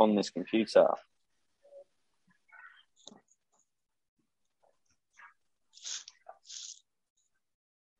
[0.00, 0.86] on this computer.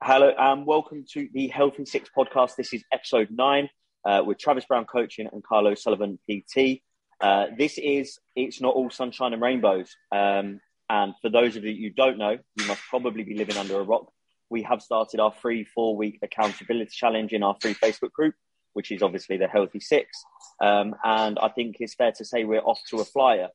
[0.02, 2.56] Hello and welcome to the Healthy Six podcast.
[2.56, 3.68] This is episode nine
[4.06, 6.80] uh, with Travis Brown coaching and Kyle O'Sullivan PT.
[7.20, 9.94] Uh, this is It's Not All Sunshine and Rainbows.
[10.10, 13.78] Um, and for those of you who don't know, you must probably be living under
[13.78, 14.10] a rock.
[14.48, 18.34] We have started our free four week accountability challenge in our free Facebook group,
[18.72, 20.24] which is obviously the Healthy Six.
[20.60, 23.48] Um, and I think it's fair to say we're off to a flyer.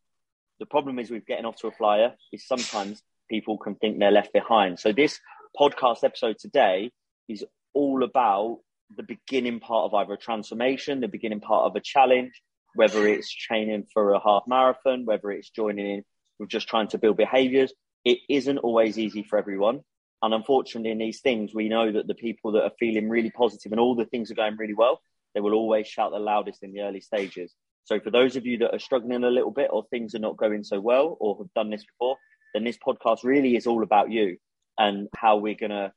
[0.59, 4.11] The problem is with getting off to a flyer is sometimes people can think they're
[4.11, 4.79] left behind.
[4.79, 5.19] So this
[5.59, 6.91] podcast episode today
[7.27, 8.59] is all about
[8.95, 12.41] the beginning part of either a transformation, the beginning part of a challenge,
[12.75, 16.03] whether it's training for a half marathon, whether it's joining in
[16.39, 17.73] with just trying to build behaviors.
[18.03, 19.81] It isn't always easy for everyone.
[20.21, 23.71] And unfortunately, in these things, we know that the people that are feeling really positive
[23.71, 25.01] and all the things are going really well,
[25.35, 27.53] they will always shout the loudest in the early stages.
[27.83, 30.37] So, for those of you that are struggling a little bit or things are not
[30.37, 32.17] going so well or have done this before,
[32.53, 34.37] then this podcast really is all about you
[34.79, 35.91] and how we're going to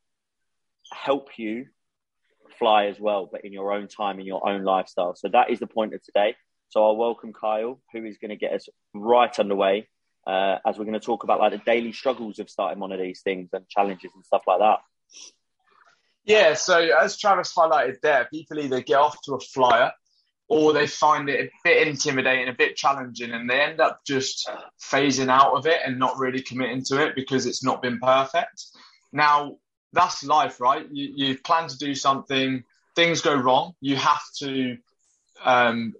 [0.92, 1.66] help you
[2.58, 5.14] fly as well, but in your own time, in your own lifestyle.
[5.14, 6.34] So that is the point of today.
[6.70, 9.88] So I'll welcome Kyle, who is going to get us right underway
[10.26, 13.00] uh, as we're going to talk about like the daily struggles of starting one of
[13.00, 14.80] these things and challenges and stuff like that.
[16.28, 19.92] Yeah, so as Travis highlighted there, people either get off to a flyer
[20.46, 24.46] or they find it a bit intimidating, a bit challenging, and they end up just
[24.78, 28.66] phasing out of it and not really committing to it because it's not been perfect.
[29.10, 29.56] Now,
[29.94, 30.86] that's life, right?
[30.90, 32.62] You, you plan to do something,
[32.94, 34.76] things go wrong, you have to
[35.42, 35.94] um,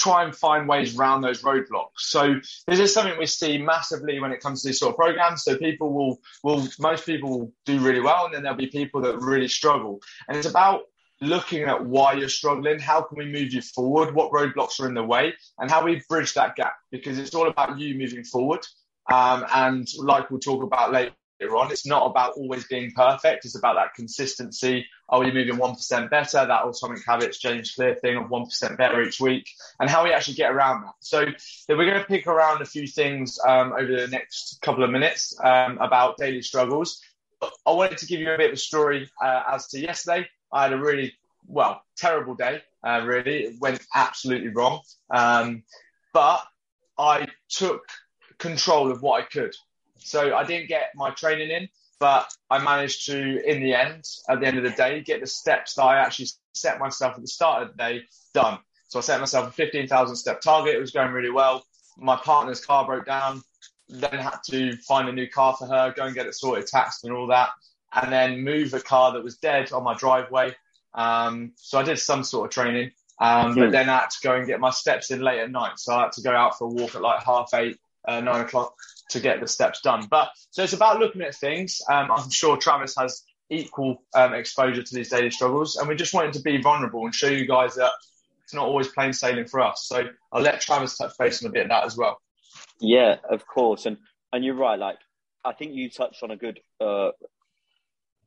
[0.00, 1.98] try and find ways around those roadblocks.
[1.98, 2.34] So
[2.66, 5.44] this is something we see massively when it comes to these sort of programs.
[5.44, 9.02] So people will, will most people will do really well, and then there'll be people
[9.02, 10.00] that really struggle.
[10.26, 10.82] And it's about
[11.20, 14.94] looking at why you're struggling, how can we move you forward, what roadblocks are in
[14.94, 16.74] the way, and how we bridge that gap.
[16.90, 18.66] Because it's all about you moving forward.
[19.12, 21.12] Um, and like we'll talk about later
[21.48, 21.72] on.
[21.72, 23.44] It's not about always being perfect.
[23.44, 24.86] It's about that consistency.
[25.08, 26.46] Are we moving 1% better?
[26.46, 29.48] That atomic habits, James Clear thing of 1% better each week
[29.78, 30.94] and how we actually get around that.
[31.00, 31.24] So
[31.68, 35.34] we're going to pick around a few things um, over the next couple of minutes
[35.42, 37.00] um, about daily struggles.
[37.66, 40.28] I wanted to give you a bit of a story uh, as to yesterday.
[40.52, 41.14] I had a really,
[41.46, 43.44] well, terrible day, uh, really.
[43.44, 44.82] It went absolutely wrong.
[45.10, 45.62] Um,
[46.12, 46.42] but
[46.98, 47.82] I took
[48.38, 49.54] control of what I could.
[50.00, 51.68] So I didn't get my training in,
[51.98, 55.26] but I managed to, in the end, at the end of the day, get the
[55.26, 58.02] steps that I actually set myself at the start of the day
[58.34, 58.58] done.
[58.88, 60.74] So I set myself a 15,000 step target.
[60.74, 61.64] It was going really well.
[61.96, 63.42] My partner's car broke down.
[63.88, 67.04] Then had to find a new car for her, go and get it sorted, taxed
[67.04, 67.50] and all that,
[67.92, 70.54] and then move a car that was dead on my driveway.
[70.94, 73.70] Um, so I did some sort of training, um, but hmm.
[73.72, 75.80] then I had to go and get my steps in late at night.
[75.80, 78.42] So I had to go out for a walk at like half eight, uh, nine
[78.42, 78.74] o'clock
[79.10, 80.06] to get the steps done.
[80.10, 81.80] But so it's about looking at things.
[81.90, 86.14] Um, I'm sure Travis has equal um, exposure to these daily struggles, and we just
[86.14, 87.92] wanted to be vulnerable and show you guys that
[88.44, 89.86] it's not always plain sailing for us.
[89.86, 92.20] So I'll let Travis touch base on a bit of that as well.
[92.80, 93.98] Yeah, of course, and
[94.32, 94.78] and you're right.
[94.78, 94.98] Like
[95.44, 96.60] I think you touched on a good.
[96.80, 97.10] Uh,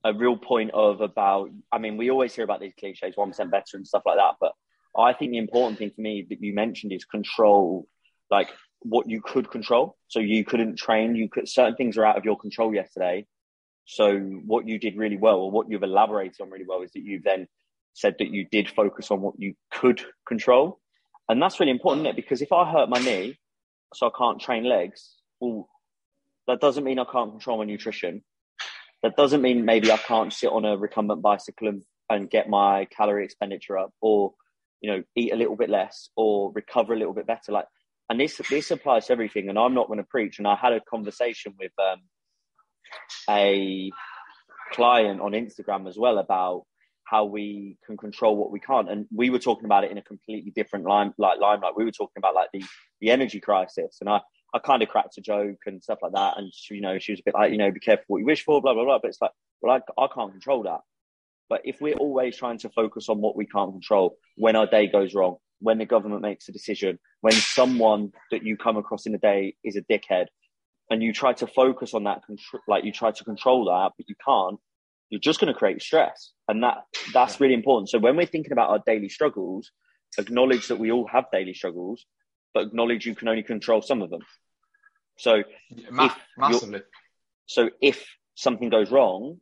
[0.05, 3.77] a real point of about, I mean, we always hear about these cliches, 1% better
[3.77, 4.35] and stuff like that.
[4.39, 4.51] But
[4.97, 7.87] I think the important thing for me that you mentioned is control,
[8.29, 8.49] like
[8.83, 9.97] what you could control.
[10.07, 11.15] So you couldn't train.
[11.15, 13.25] You could certain things are out of your control yesterday.
[13.85, 17.03] So what you did really well, or what you've elaborated on really well, is that
[17.03, 17.47] you've then
[17.93, 20.79] said that you did focus on what you could control,
[21.29, 23.37] and that's really important, is Because if I hurt my knee,
[23.93, 25.69] so I can't train legs, well,
[26.47, 28.23] that doesn't mean I can't control my nutrition.
[29.03, 32.85] That doesn't mean maybe I can't sit on a recumbent bicycle and, and get my
[32.85, 34.33] calorie expenditure up, or
[34.81, 37.51] you know, eat a little bit less, or recover a little bit better.
[37.51, 37.67] Like
[38.09, 39.49] and this this applies to everything.
[39.49, 40.39] And I'm not going to preach.
[40.39, 42.01] And I had a conversation with um,
[43.29, 43.91] a
[44.71, 46.65] client on Instagram as well about
[47.05, 48.89] how we can control what we can't.
[48.89, 51.75] And we were talking about it in a completely different line, like limelight.
[51.75, 52.63] We were talking about like the
[53.01, 54.21] the energy crisis, and I
[54.53, 56.37] I kind of cracked a joke and stuff like that.
[56.37, 58.25] And she, you know, she was a bit like, you know, be careful what you
[58.25, 58.99] wish for, blah blah blah.
[59.01, 60.81] But it's like, well, I I can't control that.
[61.49, 64.87] But if we're always trying to focus on what we can't control, when our day
[64.87, 69.15] goes wrong, when the government makes a decision, when someone that you come across in
[69.15, 70.25] a day is a dickhead,
[70.89, 72.21] and you try to focus on that,
[72.67, 74.59] like you try to control that, but you can't,
[75.09, 76.79] you're just going to create stress, and that
[77.13, 77.89] that's really important.
[77.89, 79.71] So when we're thinking about our daily struggles,
[80.17, 82.05] acknowledge that we all have daily struggles,
[82.53, 84.21] but acknowledge you can only control some of them.
[85.17, 86.81] So yeah, massively.
[87.45, 88.05] So if
[88.35, 89.37] something goes wrong,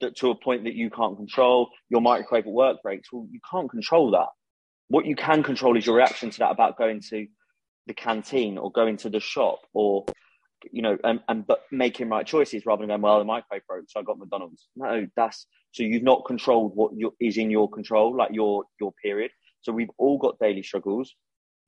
[0.00, 3.38] that to a point that you can't control, your microwave at work breaks, well, you
[3.48, 4.30] can't control that
[4.94, 7.26] what you can control is your reaction to that about going to
[7.88, 10.04] the canteen or going to the shop or
[10.70, 13.86] you know and, and but making right choices rather than going well the microwave broke
[13.88, 14.68] so i got mcdonald's.
[14.76, 19.32] No that's so you've not controlled what is in your control like your your period.
[19.62, 21.12] So we've all got daily struggles.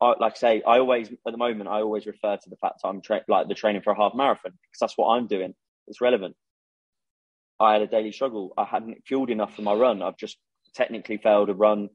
[0.00, 2.82] I, like I say i always at the moment i always refer to the fact
[2.84, 5.52] i'm tra- like the training for a half marathon because that's what i'm doing.
[5.88, 6.36] It's relevant.
[7.58, 8.52] I had a daily struggle.
[8.56, 10.00] I hadn't fueled enough for my run.
[10.00, 10.36] I've just
[10.76, 11.88] technically failed a run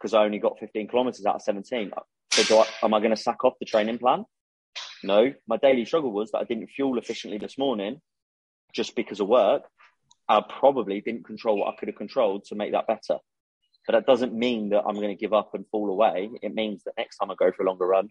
[0.00, 1.90] because I only got 15 kilometers out of 17.
[1.96, 2.00] Uh,
[2.42, 4.24] so I, am I going to sack off the training plan?
[5.02, 5.32] No.
[5.46, 8.00] My daily struggle was that I didn't fuel efficiently this morning
[8.74, 9.62] just because of work.
[10.28, 13.18] I probably didn't control what I could have controlled to make that better.
[13.86, 16.30] But that doesn't mean that I'm going to give up and fall away.
[16.42, 18.08] It means that next time I go for a longer run,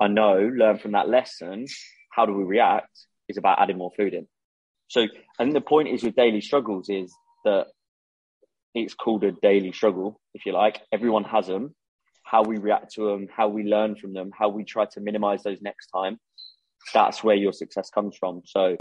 [0.00, 1.66] I know, learn from that lesson.
[2.10, 2.90] How do we react?
[3.28, 4.26] Is about adding more food in.
[4.88, 7.14] So I think the point is with daily struggles is
[7.44, 7.68] that
[8.74, 10.80] it's called a daily struggle, if you like.
[10.92, 11.74] Everyone has them.
[12.24, 15.42] How we react to them, how we learn from them, how we try to minimize
[15.42, 16.18] those next time.
[16.94, 18.42] That's where your success comes from.
[18.44, 18.76] So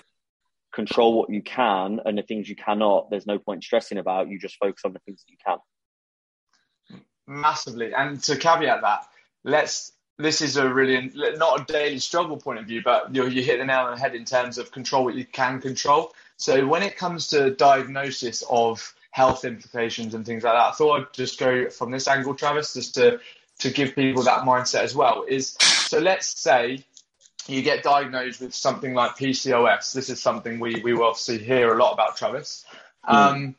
[0.73, 4.29] control what you can and the things you cannot, there's no point stressing about.
[4.29, 5.57] You just focus on the things that you can.
[7.27, 7.94] Massively.
[7.94, 9.07] And to caveat that,
[9.44, 13.41] let's this is a really not a daily struggle point of view, but you you
[13.41, 16.13] hit the nail on the head in terms of control what you can control.
[16.37, 20.69] So when it comes to diagnosis of health implications and things like that.
[20.69, 23.19] I thought I'd just go from this angle, Travis, just to
[23.59, 25.25] to give people that mindset as well.
[25.27, 26.83] Is so let's say
[27.47, 29.93] you get diagnosed with something like PCOS.
[29.93, 32.65] This is something we we will obviously hear a lot about, Travis.
[33.07, 33.13] Mm.
[33.13, 33.55] Um,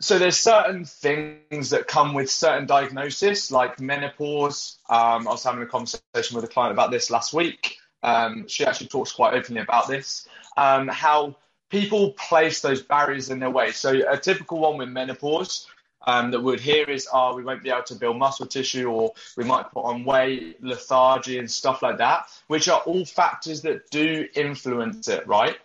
[0.00, 4.78] so there's certain things that come with certain diagnosis, like menopause.
[4.88, 7.78] Um, I was having a conversation with a client about this last week.
[8.02, 10.28] Um, she actually talks quite openly about this.
[10.56, 11.36] Um, how
[11.74, 13.72] people place those barriers in their way.
[13.72, 15.66] So a typical one with menopause
[16.06, 19.12] um, that we'd hear is, oh, we won't be able to build muscle tissue or
[19.36, 23.90] we might put on weight, lethargy and stuff like that, which are all factors that
[23.90, 25.56] do influence it, right?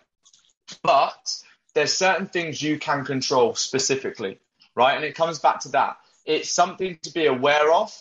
[0.82, 1.42] But
[1.74, 4.40] there's certain things you can control specifically,
[4.74, 4.96] right?
[4.96, 5.98] And it comes back to that.
[6.26, 7.96] It's something to be aware of,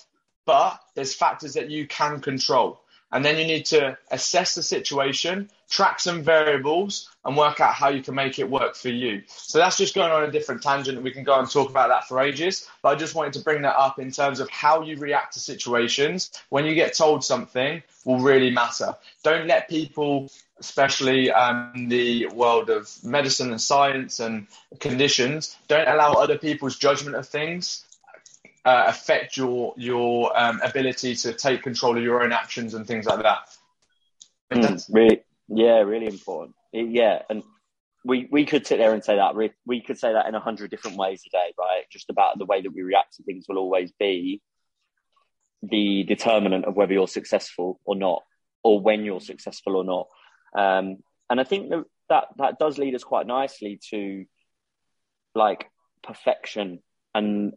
[0.48, 2.82] but there's factors that you can control.
[3.12, 7.90] And then you need to assess the situation, track some variables, and work out how
[7.90, 9.24] you can make it work for you.
[9.28, 11.02] So that's just going on a different tangent.
[11.02, 12.68] We can go and talk about that for ages.
[12.82, 15.40] But I just wanted to bring that up in terms of how you react to
[15.40, 18.96] situations when you get told something will really matter.
[19.24, 20.30] Don't let people,
[20.60, 24.48] especially um, in the world of medicine and science and
[24.80, 27.86] conditions, don't allow other people's judgment of things
[28.70, 33.08] uh, affect your your um, ability to take control of your own actions and things
[33.08, 33.50] like that.
[34.54, 36.56] Mm, really, yeah, really important.
[36.72, 37.42] Yeah, and
[38.06, 40.40] we we could sit there and say that we, we could say that in a
[40.40, 41.86] hundred different ways today, right?
[41.92, 44.40] Just about the way that we react to things will always be
[45.64, 48.22] the determinant of whether you're successful or not,
[48.64, 50.08] or when you're successful or not.
[50.56, 54.26] Um, and I think that, that that does lead us quite nicely to
[55.34, 55.66] like
[56.04, 56.84] perfection
[57.16, 57.54] and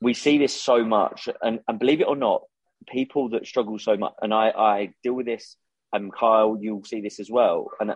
[0.00, 2.42] we see this so much, and, and believe it or not,
[2.86, 5.56] people that struggle so much, and I, I deal with this,
[5.92, 7.70] and Kyle, you'll see this as well.
[7.80, 7.94] And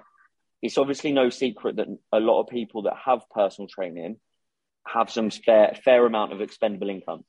[0.63, 4.17] it's obviously no secret that a lot of people that have personal training
[4.87, 7.25] have some fair, fair amount of expendable income.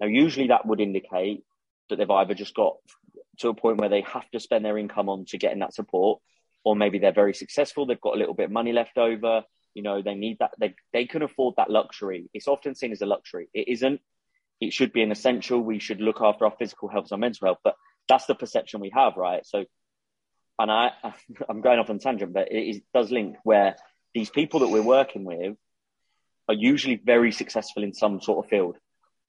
[0.00, 1.44] Now, usually that would indicate
[1.88, 2.76] that they've either just got
[3.38, 6.20] to a point where they have to spend their income on to getting that support,
[6.64, 9.42] or maybe they're very successful, they've got a little bit of money left over,
[9.74, 12.28] you know, they need that, they, they can afford that luxury.
[12.34, 13.48] It's often seen as a luxury.
[13.54, 14.00] It isn't
[14.60, 15.60] it should be an essential.
[15.60, 17.74] We should look after our physical health and mental health, but
[18.08, 19.44] that's the perception we have, right?
[19.46, 19.64] So,
[20.58, 20.90] and I,
[21.48, 23.76] I'm going off on tangent, but it is, does link where
[24.14, 25.56] these people that we're working with
[26.48, 28.76] are usually very successful in some sort of field,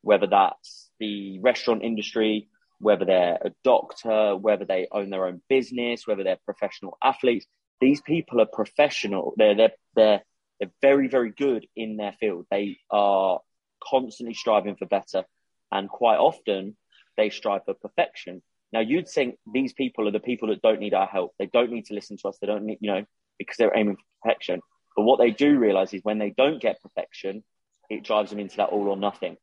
[0.02, 2.48] whether that's the restaurant industry,
[2.80, 7.46] whether they're a doctor, whether they own their own business, whether they're professional athletes.
[7.82, 9.34] These people are professional.
[9.36, 10.22] They're they're they're
[10.60, 12.46] they're very very good in their field.
[12.50, 13.40] They are
[13.84, 15.24] constantly striving for better.
[15.72, 16.78] And quite often
[17.16, 18.42] they strive for perfection.
[18.72, 21.34] Now you'd think these people are the people that don't need our help.
[21.40, 22.38] They don't need to listen to us.
[22.40, 23.06] They don't need, you know,
[23.38, 24.62] because they're aiming for perfection.
[24.96, 27.44] But what they do realize is when they don't get perfection,
[27.90, 29.38] it drives them into that all or nothing.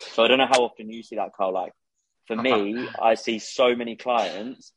[0.00, 1.54] So I don't know how often you see that, Carl.
[1.54, 1.72] Like
[2.26, 3.02] for me, uh-huh.
[3.02, 4.72] I see so many clients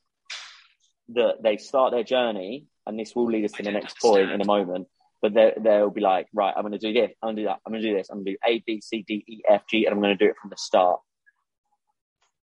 [1.09, 4.41] that they start their journey, and this will lead us to the next point in
[4.41, 4.87] a moment
[5.33, 7.59] but they'll be like, right, I'm going to do this, I'm going to do that,
[7.65, 9.63] I'm going to do this, I'm going to do A, B, C, D, E, F,
[9.67, 10.99] G, and I'm going to do it from the start.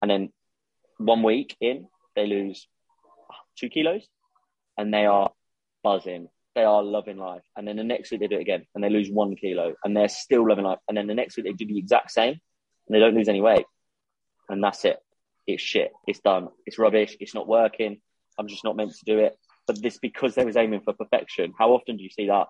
[0.00, 0.32] And then
[0.99, 2.68] one week in, they lose
[3.58, 4.06] two kilos,
[4.76, 5.32] and they are
[5.82, 6.28] buzzing.
[6.54, 7.42] They are loving life.
[7.56, 9.97] And then the next week they do it again, and they lose one kilo, and
[9.97, 10.78] they're still loving life.
[10.87, 13.40] And then the next week they do the exact same, and they don't lose any
[13.40, 13.66] weight.
[14.49, 14.99] and that's it.
[15.47, 15.92] It's shit.
[16.06, 16.49] It's done.
[16.66, 17.16] It's rubbish.
[17.20, 18.00] It's not working.
[18.38, 19.37] I'm just not meant to do it.
[19.66, 21.54] But this because they was aiming for perfection.
[21.58, 22.47] How often do you see that?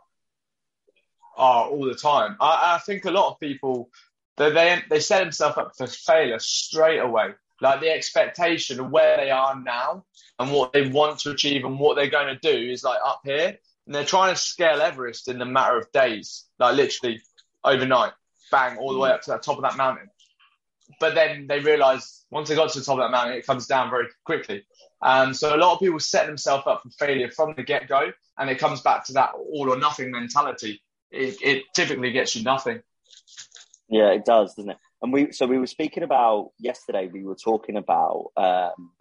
[1.39, 2.37] Oh, all the time.
[2.41, 3.91] I, I think a lot of people
[4.37, 7.31] they, they they set themselves up for failure straight away.
[7.61, 10.05] Like the expectation of where they are now
[10.39, 13.21] and what they want to achieve and what they're going to do is like up
[13.25, 17.21] here, and they're trying to scale Everest in the matter of days, like literally
[17.65, 18.13] overnight,
[18.51, 20.09] bang, all the way up to the top of that mountain.
[21.01, 23.67] But then they realise once they got to the top of that mountain, it comes
[23.67, 24.65] down very quickly.
[25.03, 28.13] Um, so a lot of people set themselves up for failure from the get go,
[28.39, 30.81] and it comes back to that all or nothing mentality.
[31.11, 32.83] It, it typically gets you nothing.
[33.89, 34.77] Yeah, it does, doesn't it?
[35.01, 37.09] And we so we were speaking about yesterday.
[37.11, 38.93] We were talking about um,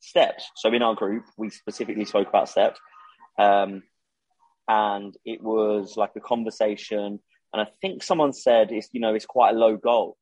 [0.00, 0.50] steps.
[0.56, 2.80] So in our group, we specifically spoke about steps,
[3.38, 3.82] um,
[4.68, 7.20] and it was like a conversation.
[7.52, 10.16] And I think someone said it's you know it's quite a low goal.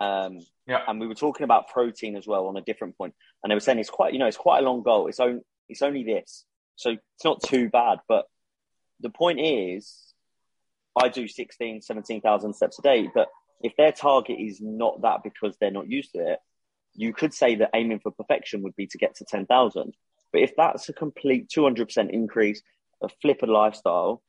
[0.00, 0.80] Um, yeah.
[0.86, 3.14] And we were talking about protein as well on a different point.
[3.42, 5.08] and they were saying it's quite you know it's quite a long goal.
[5.08, 6.44] It's only it's only this,
[6.76, 7.98] so it's not too bad.
[8.08, 8.26] But
[9.00, 10.09] the point is,
[10.98, 13.28] I do 16, 17,000 steps a day, but
[13.62, 16.38] if their target is not that because they're not used to it,
[16.94, 19.94] you could say that aiming for perfection would be to get to 10,000.
[20.32, 22.62] But if that's a complete 200% increase,
[23.02, 24.22] a flip of lifestyle,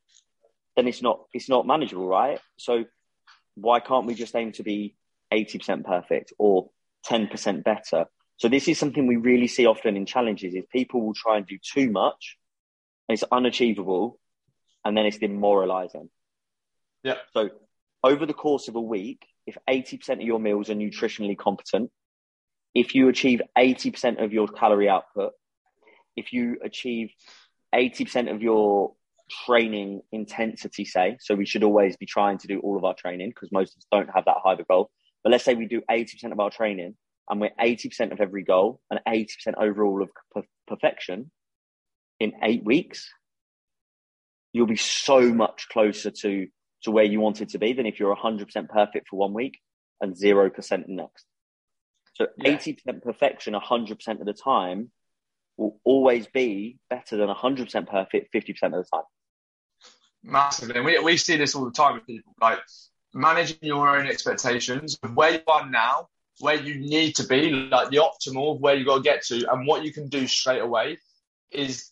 [0.76, 2.40] then it's not, it's not manageable, right?
[2.58, 2.86] So
[3.56, 4.96] why can't we just aim to be
[5.34, 6.70] 80% perfect or
[7.10, 8.06] 10% better?
[8.38, 11.46] So this is something we really see often in challenges is people will try and
[11.46, 12.38] do too much
[13.08, 14.20] and it's unachievable
[14.84, 16.10] and then it's demoralizing.
[17.04, 17.16] Yeah.
[17.34, 17.50] So
[18.04, 21.92] over the course of a week, if 80% of your meals are nutritionally competent,
[22.74, 25.34] if you achieve 80% of your calorie output,
[26.16, 27.12] if you achieve
[27.74, 28.94] 80% of your
[29.46, 33.30] training intensity, say, so we should always be trying to do all of our training
[33.30, 34.90] because most of us don't have that high of a goal.
[35.24, 36.96] But let's say we do 80% of our training
[37.30, 41.32] and we're 80% of every goal and 80% overall of per- perfection
[42.20, 43.10] in eight weeks,
[44.54, 46.48] you'll be so much closer to
[46.84, 49.60] to where you want it to be than if you're 100% perfect for one week
[50.00, 51.26] and 0% the next.
[52.16, 52.58] So yeah.
[52.58, 54.92] 80% perfection 100% of the time
[55.58, 59.04] will always be better than 100% perfect 50% of the time.
[60.24, 60.76] Massively.
[60.76, 62.60] And we, we see this all the time with people like
[63.14, 66.08] managing your own expectations of where you are now,
[66.40, 69.68] where you need to be, like the optimal where you got to get to, and
[69.68, 70.98] what you can do straight away
[71.52, 71.92] is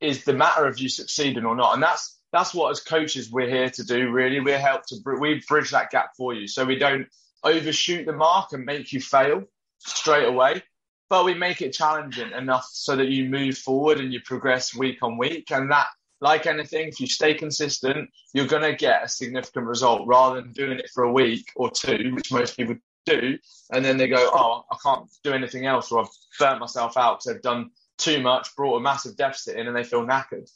[0.00, 1.74] is the matter of you succeeding or not.
[1.74, 4.10] And that's that's what as coaches we're here to do.
[4.10, 7.06] Really, we're help to we bridge that gap for you, so we don't
[7.42, 9.44] overshoot the mark and make you fail
[9.78, 10.62] straight away,
[11.08, 15.02] but we make it challenging enough so that you move forward and you progress week
[15.02, 15.86] on week, and that.
[16.18, 20.52] Like anything, if you stay consistent, you're going to get a significant result rather than
[20.52, 23.38] doing it for a week or two, which most people do.
[23.70, 27.18] And then they go, Oh, I can't do anything else, or I've burnt myself out
[27.18, 30.50] because I've done too much, brought a massive deficit in, and they feel knackered.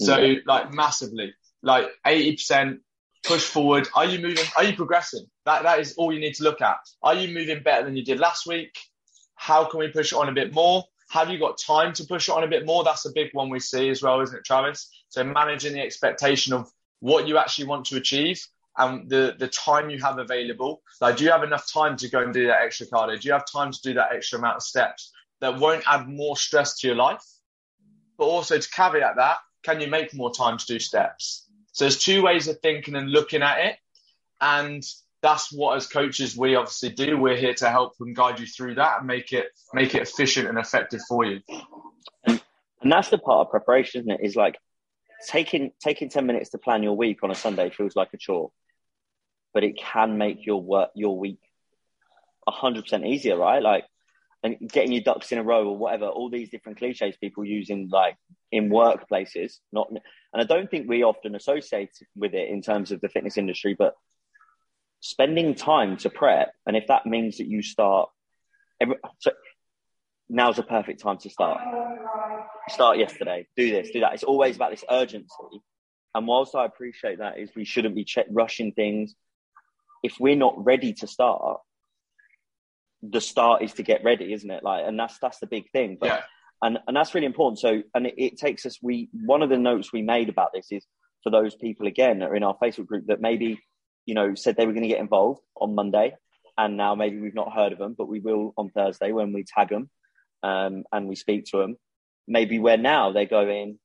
[0.00, 0.38] So yeah.
[0.46, 2.78] like massively, like 80%
[3.24, 3.88] push forward.
[3.94, 4.44] Are you moving?
[4.56, 5.26] Are you progressing?
[5.46, 6.78] That that is all you need to look at.
[7.02, 8.76] Are you moving better than you did last week?
[9.34, 10.84] How can we push it on a bit more?
[11.10, 12.82] Have you got time to push it on a bit more?
[12.84, 14.90] That's a big one we see as well, isn't it, Travis?
[15.08, 16.70] So managing the expectation of
[17.00, 18.44] what you actually want to achieve
[18.76, 20.82] and the the time you have available.
[21.00, 23.20] Like, do you have enough time to go and do that extra cardio?
[23.20, 26.36] Do you have time to do that extra amount of steps that won't add more
[26.36, 27.24] stress to your life?
[28.16, 31.48] But also to caveat that, can you make more time to do steps?
[31.72, 33.76] So there's two ways of thinking and looking at it.
[34.40, 34.84] And
[35.22, 37.16] that's what as coaches we obviously do.
[37.16, 40.48] We're here to help and guide you through that and make it make it efficient
[40.48, 41.40] and effective for you.
[42.26, 42.40] And,
[42.82, 44.20] that's the part of preparation, isn't it?
[44.22, 44.58] Is like
[45.26, 48.52] taking taking 10 minutes to plan your week on a Sunday feels like a chore.
[49.54, 51.38] But it can make your work your week
[52.46, 53.62] hundred percent easier, right?
[53.62, 53.86] Like
[54.42, 57.88] and getting your ducks in a row or whatever, all these different cliches people using
[57.90, 58.16] like
[58.54, 59.54] in workplaces.
[59.72, 60.00] Not, and
[60.32, 63.94] I don't think we often associate with it in terms of the fitness industry, but
[65.00, 68.08] spending time to prep, and if that means that you start,
[68.80, 69.32] every, so
[70.28, 71.60] now's a perfect time to start.
[72.68, 73.46] Start yesterday.
[73.56, 73.90] Do this.
[73.90, 74.14] Do that.
[74.14, 75.60] It's always about this urgency.
[76.14, 79.14] And whilst I appreciate that, is we shouldn't be rushing things.
[80.02, 81.60] If we're not ready to start,
[83.02, 84.62] the start is to get ready, isn't it?
[84.62, 85.98] Like, and that's that's the big thing.
[86.00, 86.22] But, yeah.
[86.64, 87.60] And and that's really important.
[87.60, 88.78] So, and it, it takes us.
[88.82, 90.84] We one of the notes we made about this is
[91.22, 93.60] for those people again that are in our Facebook group that maybe
[94.06, 96.14] you know said they were going to get involved on Monday,
[96.58, 99.44] and now maybe we've not heard of them, but we will on Thursday when we
[99.44, 99.90] tag them
[100.42, 101.76] um, and we speak to them.
[102.26, 103.78] Maybe where now they're going,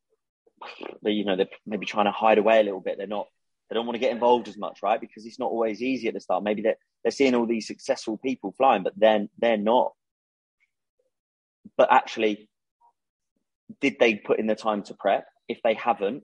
[1.03, 2.97] they, you know, they're maybe trying to hide away a little bit.
[2.97, 3.27] They're not
[3.69, 4.99] They don't want to get involved as much, right?
[4.99, 6.43] Because it's not always easy at the start.
[6.43, 9.93] Maybe they're, they're seeing all these successful people flying, but then they're not.
[11.77, 12.48] But actually,
[13.81, 15.25] did they put in the time to prep?
[15.47, 16.23] If they haven't,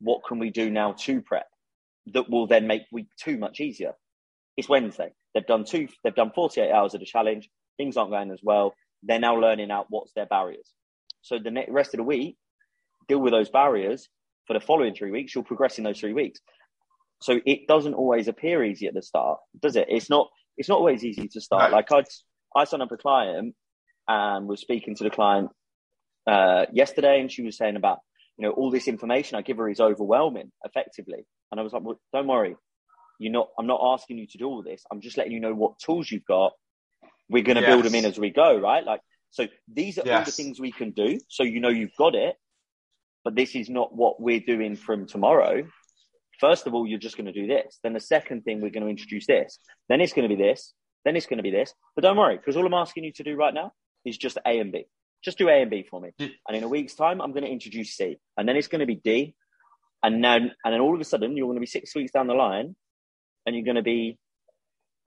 [0.00, 1.46] what can we do now to prep
[2.12, 3.92] that will then make week two much easier?
[4.56, 5.12] It's Wednesday.
[5.34, 5.88] They've done two.
[6.02, 7.48] They've done 48 hours of the challenge.
[7.76, 8.74] Things aren't going as well.
[9.02, 10.72] They're now learning out what's their barriers.
[11.22, 12.36] So the next, rest of the week,
[13.08, 14.08] deal with those barriers
[14.46, 15.34] for the following three weeks.
[15.34, 16.40] You'll progress in those three weeks.
[17.22, 19.86] So it doesn't always appear easy at the start, does it?
[19.88, 20.28] It's not.
[20.56, 21.72] It's not always easy to start.
[21.72, 22.02] Like I,
[22.54, 23.54] I signed up a client
[24.08, 25.50] and was speaking to the client
[26.26, 27.98] uh, yesterday, and she was saying about
[28.36, 31.26] you know all this information I give her is overwhelming, effectively.
[31.50, 32.56] And I was like, well, don't worry,
[33.18, 33.48] you're not.
[33.58, 34.84] I'm not asking you to do all this.
[34.90, 36.52] I'm just letting you know what tools you've got.
[37.28, 37.70] We're going to yes.
[37.70, 38.84] build them in as we go, right?
[38.84, 39.00] Like
[39.30, 39.46] so.
[39.72, 40.18] These are yes.
[40.18, 42.36] all the things we can do, so you know you've got it.
[43.22, 45.64] But this is not what we're doing from tomorrow
[46.40, 47.78] First of all, you're just going to do this.
[47.82, 49.58] Then the second thing, we're going to introduce this.
[49.90, 50.72] Then it's going to be this.
[51.04, 51.74] Then it's going to be this.
[51.94, 53.72] But don't worry, because all I'm asking you to do right now
[54.06, 54.86] is just A and B.
[55.22, 56.10] Just do A and B for me.
[56.18, 58.16] And in a week's time, I'm going to introduce C.
[58.36, 59.34] And then it's going to be D.
[60.02, 62.26] And then, and then all of a sudden, you're going to be six weeks down
[62.26, 62.74] the line
[63.44, 64.18] and you're going to be,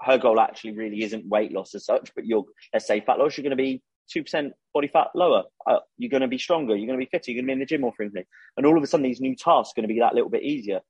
[0.01, 3.37] her goal actually really isn't weight loss as such, but you're, let's say fat loss,
[3.37, 3.81] you're going to be
[4.15, 5.43] 2% body fat lower.
[5.65, 6.75] Uh, you're going to be stronger.
[6.75, 7.31] You're going to be fitter.
[7.31, 8.27] You're going to be in the gym more frequently.
[8.57, 10.43] And all of a sudden, these new tasks are going to be that little bit
[10.43, 10.81] easier.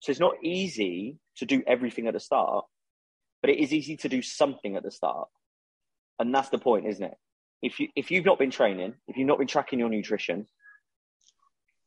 [0.00, 2.64] So it's not easy to do everything at the start,
[3.40, 5.28] but it is easy to do something at the start.
[6.18, 7.16] And that's the point, isn't it?
[7.62, 10.46] If you if you've not been training, if you've not been tracking your nutrition,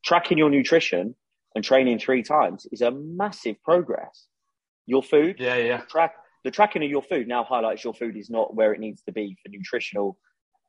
[0.03, 1.15] tracking your nutrition
[1.55, 4.27] and training three times is a massive progress.
[4.85, 5.81] Your food, yeah, yeah.
[5.81, 9.01] Track the tracking of your food now highlights your food is not where it needs
[9.03, 10.17] to be for nutritional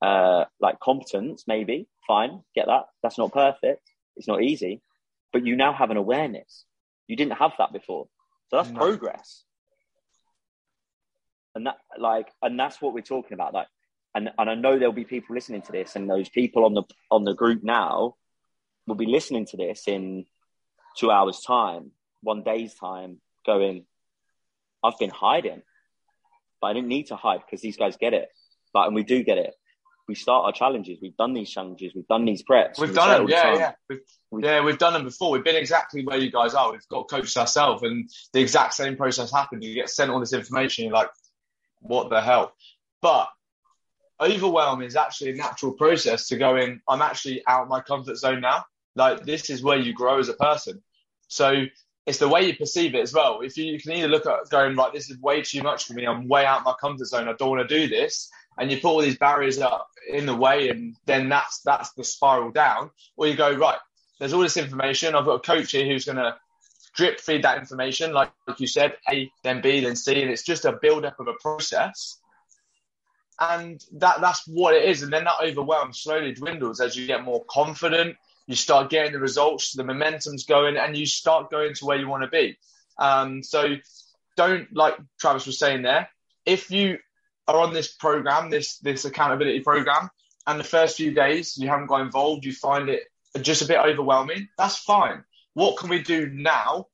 [0.02, 1.88] uh like competence, maybe.
[2.07, 2.85] Fine, get that.
[3.02, 3.83] That's not perfect.
[4.16, 4.83] It's not easy.
[5.33, 6.64] But you now have an awareness.
[7.07, 8.09] You didn't have that before.
[8.49, 8.80] So that's no.
[8.80, 9.45] progress.
[11.54, 13.54] And that like and that's what we're talking about.
[13.54, 13.69] Like
[14.14, 16.83] and, and I know there'll be people listening to this and those people on the
[17.11, 18.17] on the group now
[18.87, 20.25] will be listening to this in
[20.96, 21.92] two hours time,
[22.23, 23.85] one day's time, going,
[24.83, 25.62] I've been hiding.
[26.61, 28.29] But I didn't need to hide because these guys get it.
[28.73, 29.55] But and we do get it
[30.11, 30.99] we start our challenges.
[31.01, 31.92] We've done these challenges.
[31.94, 32.81] We've done these preps.
[32.81, 33.29] We've done them.
[33.29, 33.73] Yeah, yeah.
[34.33, 35.31] We've, yeah, we've done them before.
[35.31, 36.73] We've been exactly where you guys are.
[36.73, 39.62] We've got coached ourselves, and the exact same process happened.
[39.62, 40.87] You get sent all this information.
[40.87, 41.11] You're like,
[41.79, 42.53] what the hell?
[43.01, 43.29] But
[44.20, 46.80] overwhelm is actually a natural process to go in.
[46.88, 48.64] I'm actually out my comfort zone now.
[48.96, 50.83] Like this is where you grow as a person.
[51.28, 51.64] So
[52.06, 53.40] it's the way you perceive it as well.
[53.40, 55.94] If you, you can either look at going like, this is way too much for
[55.94, 56.06] me.
[56.06, 57.28] I'm way out my comfort zone.
[57.28, 58.30] I don't want to do this
[58.61, 62.04] and you put all these barriers up in the way, and then that's that's the
[62.04, 62.90] spiral down.
[63.16, 63.78] Or you go right.
[64.18, 65.14] There's all this information.
[65.14, 66.37] I've got a coach here who's going to
[66.94, 70.42] drip feed that information, like, like you said, A, then B, then C, and it's
[70.42, 72.19] just a build up of a process.
[73.40, 75.03] And that that's what it is.
[75.03, 78.16] And then that overwhelm slowly dwindles as you get more confident.
[78.46, 82.09] You start getting the results, the momentum's going, and you start going to where you
[82.09, 82.59] want to be.
[82.98, 83.76] Um, so
[84.37, 86.09] don't like Travis was saying there.
[86.44, 86.98] If you
[87.46, 90.11] are on this program, this this accountability program,
[90.46, 93.03] and the first few days you haven't got involved, you find it
[93.40, 94.48] just a bit overwhelming.
[94.59, 95.24] That's fine.
[95.55, 96.87] What can we do now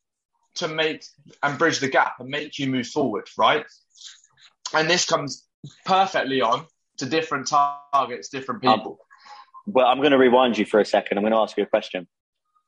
[0.57, 1.05] to make
[1.43, 3.65] and bridge the gap and make you move forward, right?
[4.75, 5.46] And this comes
[5.85, 6.67] perfectly on
[6.99, 8.93] to different targets, different um, people.
[8.93, 11.19] Um, well, I'm going to rewind you for a second.
[11.19, 12.07] I'm going to ask you a question.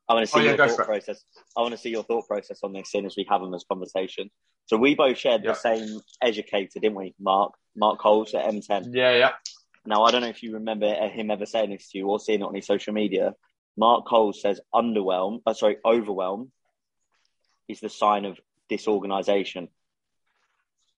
[0.09, 1.23] I want to see oh, yeah, your thought process.
[1.57, 3.65] I want to see your thought process on this soon as we have them as
[3.65, 4.31] conversation.
[4.67, 5.53] So we both shared yeah.
[5.53, 7.53] the same educator, didn't we, Mark?
[7.77, 8.95] Mark Coles at M10.
[8.95, 9.31] Yeah, yeah.
[9.87, 12.41] Now I don't know if you remember him ever saying this to you or seeing
[12.41, 13.35] it on his social media.
[13.77, 16.51] Mark Coles says underwhelm, uh, sorry, overwhelm
[17.69, 19.69] is the sign of disorganization.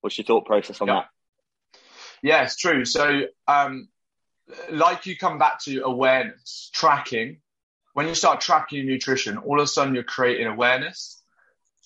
[0.01, 0.95] What's your thought process on yeah.
[0.95, 1.07] that?
[2.23, 2.85] Yeah, it's true.
[2.85, 3.89] So, um,
[4.71, 7.39] like you come back to awareness, tracking,
[7.95, 11.23] when you start tracking your nutrition, all of a sudden you're creating awareness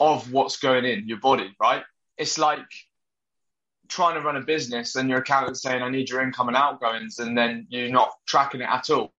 [0.01, 1.83] of what's going in your body, right?
[2.19, 2.67] It's like
[3.89, 7.19] trying to run a business and your accountant saying, I need your income and outgoings,
[7.19, 9.13] and then you're not tracking it at all.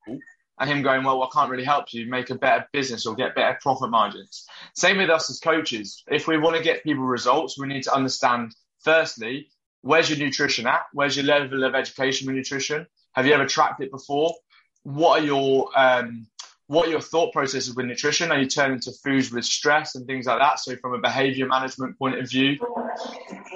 [0.58, 3.36] And him going, Well, I can't really help you make a better business or get
[3.36, 4.48] better profit margins.
[4.74, 6.04] Same with us as coaches.
[6.08, 9.50] If we want to get people results, we need to understand, firstly,
[9.86, 10.82] where's your nutrition at?
[10.94, 12.88] Where's your level of education with nutrition?
[13.14, 14.34] Have you ever tracked it before?
[14.82, 16.28] What are your um,
[16.68, 18.32] what your thought processes with nutrition?
[18.32, 20.60] Are you turning to foods with stress and things like that?
[20.60, 22.58] So from a behavior management point of view.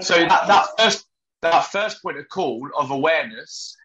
[0.01, 1.07] So that, that first
[1.41, 3.75] that first point of call of awareness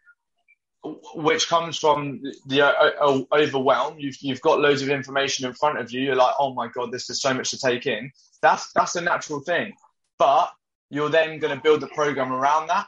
[1.15, 3.95] which comes from the uh, uh, overwhelm.
[3.97, 6.01] You've you've got loads of information in front of you.
[6.01, 8.11] You're like, oh my god, this is so much to take in.
[8.43, 9.73] That's that's a natural thing,
[10.19, 10.51] but
[10.89, 12.87] you're then going to build the program around that.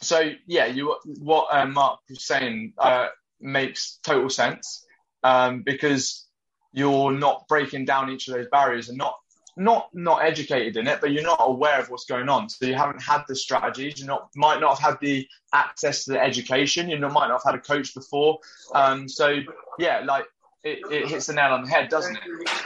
[0.00, 3.08] So yeah, you what uh, Mark was saying uh,
[3.40, 4.84] makes total sense
[5.22, 6.26] um, because
[6.72, 9.16] you're not breaking down each of those barriers and not
[9.56, 12.48] not not educated in it, but you're not aware of what's going on.
[12.48, 14.00] So you haven't had the strategies.
[14.00, 16.88] You not might not have had the access to the education.
[16.88, 18.38] You might not have had a coach before.
[18.74, 19.40] Um, so
[19.78, 20.24] yeah, like
[20.64, 22.22] it, it hits the nail on the head, doesn't it?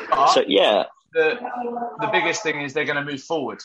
[0.08, 1.38] But so yeah, the
[2.00, 3.62] the biggest thing is they're going to move forward.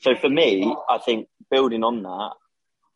[0.00, 2.32] So for me, I think building on that,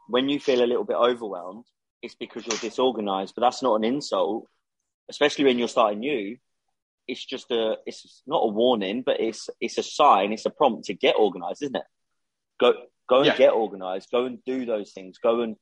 [0.08, 1.64] when you feel a little bit overwhelmed,
[2.02, 3.34] it's because you're disorganized.
[3.34, 4.46] But that's not an insult,
[5.08, 6.36] especially when you're starting new
[7.10, 10.84] it's just a it's not a warning, but it's it's a sign, it's a prompt
[10.84, 11.84] to get organized, isn't it?
[12.60, 12.74] Go
[13.08, 13.36] go and yeah.
[13.36, 15.56] get organized, go and do those things, go and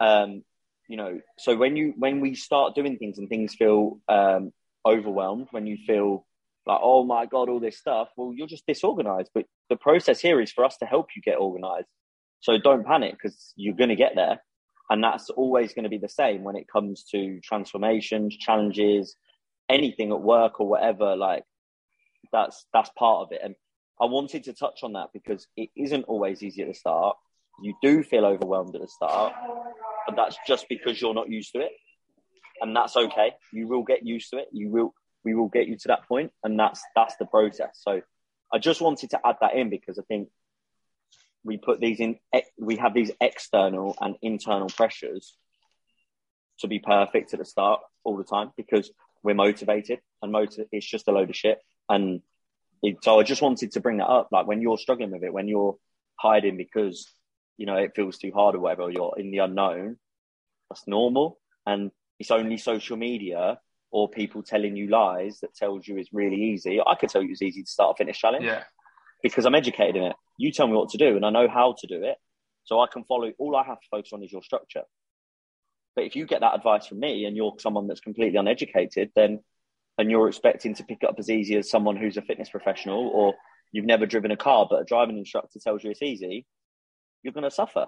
[0.00, 0.42] um
[0.88, 4.52] you know, so when you when we start doing things and things feel um
[4.84, 6.26] overwhelmed, when you feel
[6.70, 9.30] like, oh my god, all this stuff, well, you're just disorganized.
[9.34, 11.88] But the process here is for us to help you get organized.
[12.40, 14.40] So don't panic because you're going to get there.
[14.88, 19.16] And that's always going to be the same when it comes to transformations, challenges,
[19.68, 21.44] anything at work or whatever, like
[22.32, 23.40] that's that's part of it.
[23.42, 23.54] And
[24.00, 27.16] I wanted to touch on that because it isn't always easy at the start.
[27.62, 29.34] You do feel overwhelmed at the start,
[30.06, 31.72] but that's just because you're not used to it.
[32.60, 33.32] And that's okay.
[33.52, 34.48] You will get used to it.
[34.52, 37.78] You will we will get you to that point and that's that's the process.
[37.80, 38.00] So
[38.52, 40.28] I just wanted to add that in because I think
[41.44, 45.36] we put these in eh, we have these external and internal pressures
[46.60, 48.90] to be perfect at the start all the time because
[49.22, 51.58] we're motivated and motiv- it's just a load of shit.
[51.88, 52.20] And
[52.82, 54.28] it, so I just wanted to bring that up.
[54.32, 55.76] Like when you're struggling with it, when you're
[56.16, 57.06] hiding because,
[57.56, 59.98] you know, it feels too hard or whatever, or you're in the unknown,
[60.68, 61.38] that's normal.
[61.66, 63.58] And it's only social media
[63.90, 66.80] or people telling you lies that tells you it's really easy.
[66.80, 68.44] I could tell you it's easy to start a fitness challenge.
[68.44, 68.64] Yeah.
[69.22, 70.16] Because I'm educated in it.
[70.38, 72.16] You tell me what to do and I know how to do it.
[72.64, 74.82] So I can follow all I have to focus on is your structure.
[75.96, 79.40] But if you get that advice from me and you're someone that's completely uneducated, then
[79.98, 83.08] and you're expecting to pick it up as easy as someone who's a fitness professional
[83.08, 83.34] or
[83.70, 86.46] you've never driven a car but a driving instructor tells you it's easy,
[87.22, 87.86] you're going to suffer.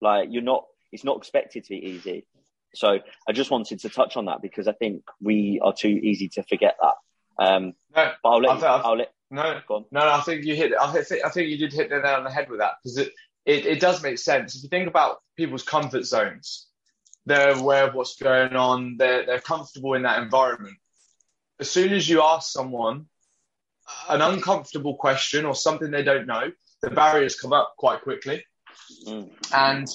[0.00, 2.26] Like you're not, it's not expected to be easy.
[2.74, 6.28] So I just wanted to touch on that because I think we are too easy
[6.30, 7.44] to forget that.
[7.44, 10.72] Um, no, I'll let, you, I'll let no, no, no, I think you hit.
[10.78, 12.98] I think, I think you did hit the nail on the head with that because
[12.98, 13.12] it,
[13.46, 16.68] it, it does make sense if you think about people's comfort zones
[17.26, 20.76] they're aware of what's going on, they're, they're comfortable in that environment.
[21.60, 23.06] As soon as you ask someone
[24.08, 28.44] an uncomfortable question or something they don't know, the barriers come up quite quickly.
[29.06, 29.30] Mm.
[29.54, 29.86] And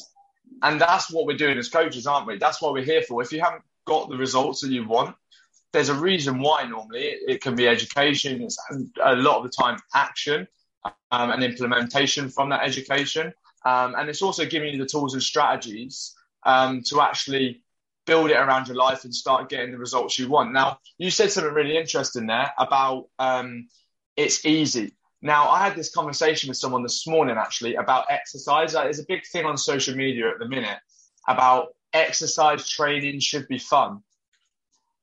[0.61, 2.37] and that's what we're doing as coaches, aren't we?
[2.37, 3.21] That's what we're here for.
[3.21, 5.15] If you haven't got the results that you want,
[5.73, 8.57] there's a reason why normally it, can be education, it's
[9.03, 10.47] a lot of the time action
[11.11, 13.33] um, and implementation from that education.
[13.65, 17.63] Um, and it's also giving you the tools and strategies um, to actually
[18.05, 20.53] build it around your life and start getting the results you want.
[20.53, 23.67] Now, you said something really interesting there about um,
[24.15, 24.93] it's easy.
[25.21, 28.73] Now, I had this conversation with someone this morning actually about exercise.
[28.73, 30.77] There's a big thing on social media at the minute
[31.27, 34.03] about exercise training should be fun.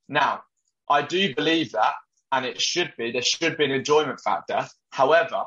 [0.08, 0.42] Now,
[0.88, 1.94] I do believe that,
[2.30, 3.10] and it should be.
[3.10, 4.68] There should be an enjoyment factor.
[4.90, 5.44] However,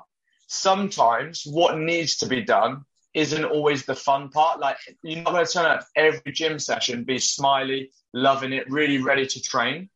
[0.47, 4.60] sometimes what needs to be done isn't always the fun part.
[4.60, 8.97] Like you're not going to turn up every gym session, be smiley, loving it, really
[8.99, 9.89] ready to train.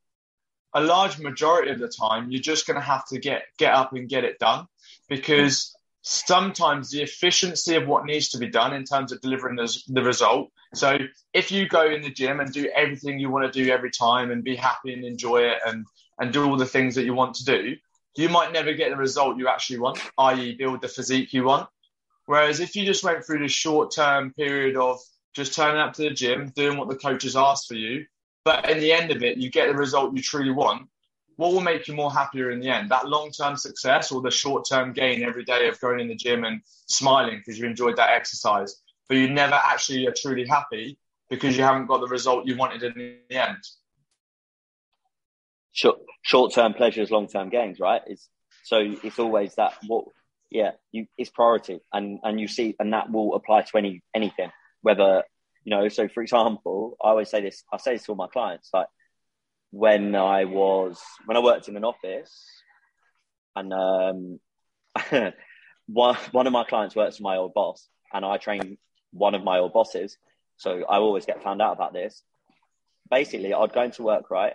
[0.74, 3.94] A large majority of the time, you're just going to have to get get up
[3.94, 4.68] and get it done
[5.10, 9.84] because sometimes the efficiency of what needs to be done in terms of delivering the,
[9.88, 10.50] the result.
[10.74, 10.98] So
[11.34, 14.32] if you go in the gym and do everything you want to do every time
[14.32, 15.86] and be happy and enjoy it and
[16.20, 17.76] and do all the things that you want to do,
[18.16, 21.68] you might never get the result you actually want, i.e., build the physique you want.
[22.26, 25.00] Whereas if you just went through this short term period of
[25.34, 28.06] just turning up to the gym, doing what the coaches ask for you,
[28.44, 30.88] but in the end of it, you get the result you truly want,
[31.36, 32.90] what will make you more happier in the end?
[32.90, 36.16] That long term success or the short term gain every day of going in the
[36.16, 40.98] gym and smiling because you enjoyed that exercise, but you never actually are truly happy
[41.30, 42.94] because you haven't got the result you wanted in
[43.30, 43.58] the end?
[45.72, 48.02] Short short term pleasures, long term gains, right?
[48.06, 48.30] It's
[48.64, 50.06] so it's always that what
[50.52, 54.52] yeah, you, it's priority, and and you see, and that will apply to any anything,
[54.82, 55.24] whether
[55.64, 55.90] you know.
[55.90, 57.64] So, for example, I always say this.
[57.72, 58.88] I say this to all my clients, like
[59.72, 62.46] when I was when I worked in an office,
[63.56, 64.40] and um,
[65.88, 68.78] one one of my clients works for my old boss, and I train
[69.12, 70.18] one of my old bosses.
[70.58, 72.24] so I always get found out about this.
[73.10, 74.54] Basically, I'd go into work right.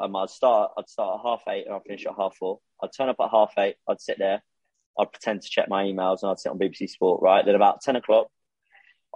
[0.00, 0.72] Um, I'd start.
[0.76, 2.60] I'd start at half eight and I'd finish at half four.
[2.82, 3.76] I'd turn up at half eight.
[3.88, 4.42] I'd sit there.
[4.98, 7.22] I'd pretend to check my emails and I'd sit on BBC Sport.
[7.22, 7.44] Right.
[7.44, 8.28] Then about ten o'clock,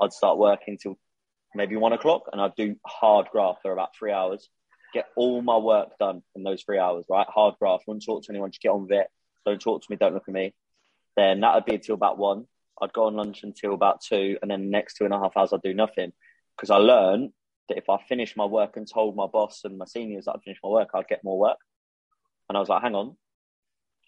[0.00, 0.98] I'd start working till
[1.54, 4.48] maybe one o'clock, and I'd do hard graft for about three hours.
[4.94, 7.04] Get all my work done in those three hours.
[7.10, 7.26] Right.
[7.28, 7.84] Hard graft.
[7.86, 8.50] Wouldn't talk to anyone.
[8.50, 9.08] Just get on with it.
[9.44, 9.96] Don't talk to me.
[9.96, 10.54] Don't look at me.
[11.16, 12.46] Then that would be until about one.
[12.80, 15.36] I'd go on lunch until about two, and then the next two and a half
[15.36, 16.12] hours I'd do nothing
[16.56, 17.32] because I learned
[17.68, 20.42] that if I finished my work and told my boss and my seniors that I'd
[20.42, 21.58] finished my work, I'd get more work.
[22.48, 23.16] And I was like, hang on,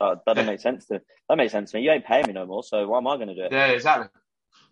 [0.01, 1.85] uh, that doesn't make sense to that makes sense to me.
[1.85, 3.53] You ain't paying me no more, so why am I going to do it?
[3.53, 4.09] Yeah, exactly.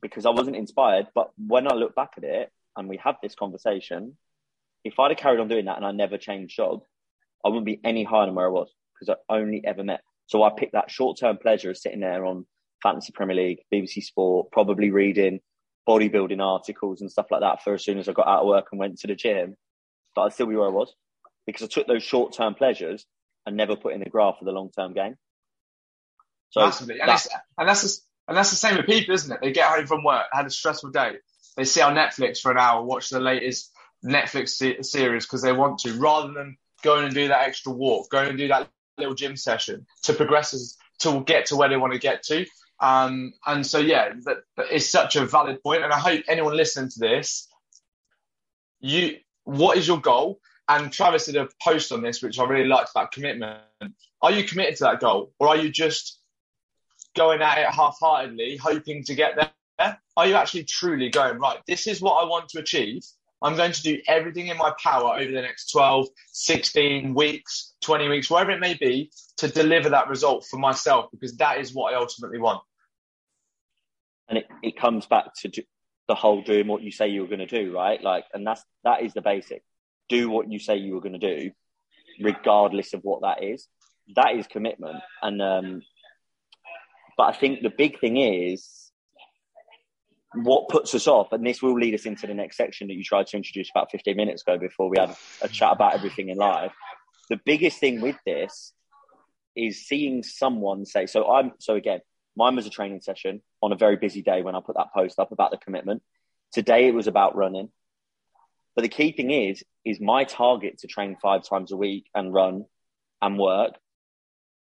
[0.00, 1.08] Because I wasn't inspired.
[1.14, 4.16] But when I look back at it and we have this conversation,
[4.84, 6.82] if I'd have carried on doing that and I never changed job,
[7.44, 10.02] I wouldn't be any higher than where I was because I only ever met.
[10.26, 12.46] So I picked that short term pleasure of sitting there on
[12.82, 15.40] Fantasy Premier League, BBC Sport, probably reading
[15.88, 18.66] bodybuilding articles and stuff like that for as soon as I got out of work
[18.70, 19.56] and went to the gym.
[20.14, 20.94] But I'd still be where I was
[21.46, 23.06] because I took those short term pleasures
[23.46, 25.16] and never put in the graph for the long term game.
[26.50, 27.00] So Massively.
[27.00, 29.40] And, that, and that's and that's the same with people, isn't it?
[29.42, 31.16] They get home from work, had a stressful day.
[31.56, 33.72] They sit on Netflix for an hour, watch the latest
[34.04, 38.10] Netflix se- series because they want to, rather than going and do that extra walk,
[38.10, 41.76] going and do that little gym session to progress as, to get to where they
[41.76, 42.46] want to get to.
[42.80, 45.82] Um, and so, yeah, that, that is such a valid point.
[45.82, 47.48] And I hope anyone listening to this,
[48.80, 50.38] you, what is your goal?
[50.68, 53.60] And Travis did a post on this, which I really liked about commitment.
[54.20, 56.20] Are you committed to that goal, or are you just
[57.18, 59.98] going at it half-heartedly, hoping to get there?
[60.16, 61.58] Are you actually truly going right?
[61.66, 63.02] This is what I want to achieve.
[63.42, 68.08] I'm going to do everything in my power over the next 12, 16 weeks, 20
[68.08, 71.92] weeks, wherever it may be, to deliver that result for myself because that is what
[71.92, 72.62] I ultimately want.
[74.28, 75.50] And it, it comes back to
[76.08, 78.02] the whole doing what you say you were going to do, right?
[78.02, 79.62] Like, and that's that is the basic.
[80.08, 81.52] Do what you say you were going to do,
[82.20, 83.68] regardless of what that is.
[84.16, 84.96] That is commitment.
[85.22, 85.82] And um,
[87.18, 88.92] but I think the big thing is
[90.34, 93.02] what puts us off, and this will lead us into the next section that you
[93.02, 96.38] tried to introduce about 15 minutes ago before we had a chat about everything in
[96.38, 96.72] life.
[97.28, 98.72] The biggest thing with this
[99.56, 102.00] is seeing someone say, so I'm, so again,
[102.36, 105.18] mine was a training session on a very busy day when I put that post
[105.18, 106.02] up about the commitment.
[106.52, 107.68] Today it was about running.
[108.76, 112.32] But the key thing is, is my target to train five times a week and
[112.32, 112.66] run
[113.20, 113.74] and work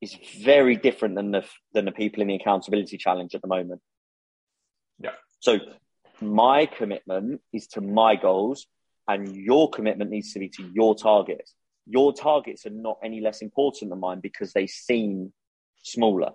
[0.02, 3.82] is very different than the than the people in the accountability challenge at the moment.
[5.00, 5.12] Yeah.
[5.40, 5.60] So
[6.22, 8.68] my commitment is to my goals,
[9.08, 11.54] and your commitment needs to be to your targets.
[11.86, 15.32] Your targets are not any less important than mine because they seem
[15.84, 16.32] smaller.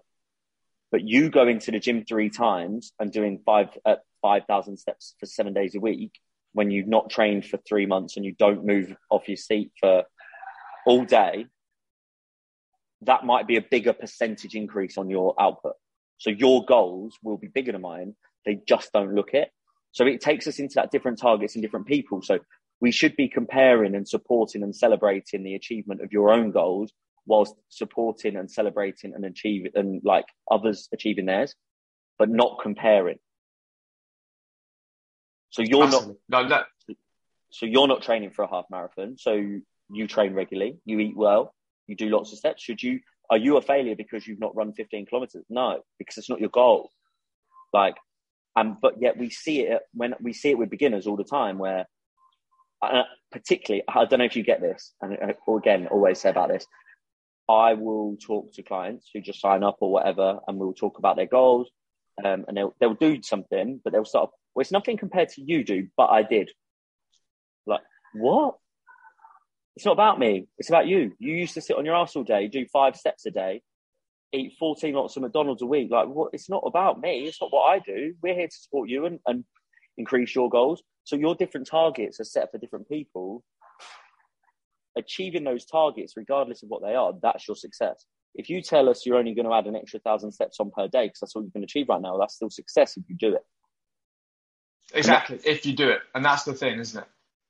[0.91, 5.15] But you go into the gym three times and doing five uh, five thousand steps
[5.19, 6.13] for seven days a week
[6.53, 10.05] when you've not trained for three months and you don't move off your seat for
[10.87, 11.47] all day,
[13.03, 15.75] that might be a bigger percentage increase on your output.
[16.19, 18.15] So your goals will be bigger than mine,
[18.47, 19.51] they just don't look it.
[19.93, 22.23] So it takes us into that different targets and different people.
[22.23, 22.39] So
[22.81, 26.93] we should be comparing and supporting and celebrating the achievement of your own goals
[27.27, 31.55] whilst supporting and celebrating and achieving and like others achieving theirs,
[32.19, 33.19] but not comparing.
[35.51, 36.63] So you're not no, no.
[37.51, 39.17] so you're not training for a half marathon.
[39.19, 39.33] So
[39.91, 41.55] you train regularly, you eat well,
[41.87, 42.63] you do lots of steps.
[42.63, 45.45] Should you are you a failure because you've not run 15 kilometers?
[45.49, 46.91] No, because it's not your goal.
[47.73, 47.97] Like
[48.57, 51.59] um, but yet we see it when we see it with beginners all the time,
[51.59, 51.87] where
[52.83, 56.49] uh, particularly, I don't know if you get this, and uh, again, always say about
[56.49, 56.67] this.
[57.49, 61.17] I will talk to clients who just sign up or whatever, and we'll talk about
[61.17, 61.71] their goals,
[62.23, 64.31] um, and they'll they'll do something, but they'll start.
[64.55, 66.51] Well, it's nothing compared to you do, but I did.
[67.67, 67.81] Like
[68.15, 68.57] what?
[69.77, 70.49] It's not about me.
[70.59, 71.13] It's about you.
[71.19, 73.63] You used to sit on your ass all day, do five steps a day,
[74.33, 75.89] eat 14 lots of McDonald's a week.
[75.91, 76.31] Like, what?
[76.33, 77.25] It's not about me.
[77.27, 78.15] It's not what I do.
[78.23, 79.45] We're here to support you and, and
[79.97, 80.83] increase your goals.
[81.05, 83.43] So your different targets are set for different people.
[84.97, 88.05] Achieving those targets, regardless of what they are, that's your success.
[88.35, 90.89] If you tell us you're only going to add an extra thousand steps on per
[90.89, 93.35] day because that's all you can achieve right now, that's still success if you do
[93.35, 93.43] it.
[94.95, 97.09] Exactly, if you do it, and that's the thing, isn't it?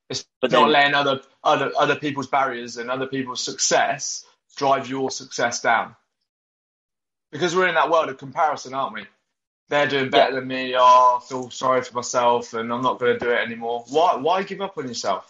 [0.09, 4.25] It's but not then, letting other other other people's barriers and other people's success
[4.57, 5.97] drive your success down
[7.31, 9.07] because we're in that world of comparison, aren't we?
[9.69, 10.41] They're doing better yeah.
[10.41, 10.75] than me.
[10.77, 13.85] Oh, I feel sorry for myself, and I'm not going to do it anymore.
[13.89, 14.17] Why?
[14.17, 15.27] Why give up on yourself?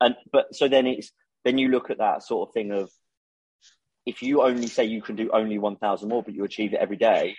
[0.00, 1.12] And but so then it's
[1.44, 2.90] then you look at that sort of thing of
[4.06, 6.80] if you only say you can do only one thousand more, but you achieve it
[6.80, 7.36] every day,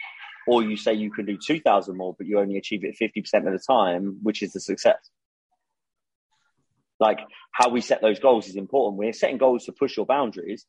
[0.48, 3.54] or you say you can do 2,000 more, but you only achieve it 50% of
[3.54, 5.10] the time, which is the success.
[7.02, 7.20] Like
[7.52, 9.00] how we set those goals is important.
[9.00, 10.66] We're setting goals to push your boundaries,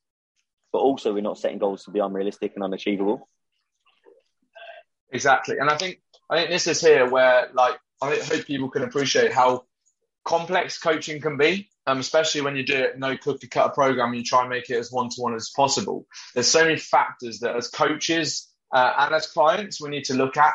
[0.73, 3.29] but also we're not setting goals to be unrealistic and unachievable.
[5.13, 5.59] Exactly.
[5.59, 9.33] And I think I think this is here where like I hope people can appreciate
[9.33, 9.65] how
[10.25, 14.25] complex coaching can be, um, especially when you do it no cookie cutter program, you
[14.25, 16.07] try and make it as one to one as possible.
[16.33, 20.39] There's so many factors that as coaches uh, and as clients we need to look
[20.39, 20.55] at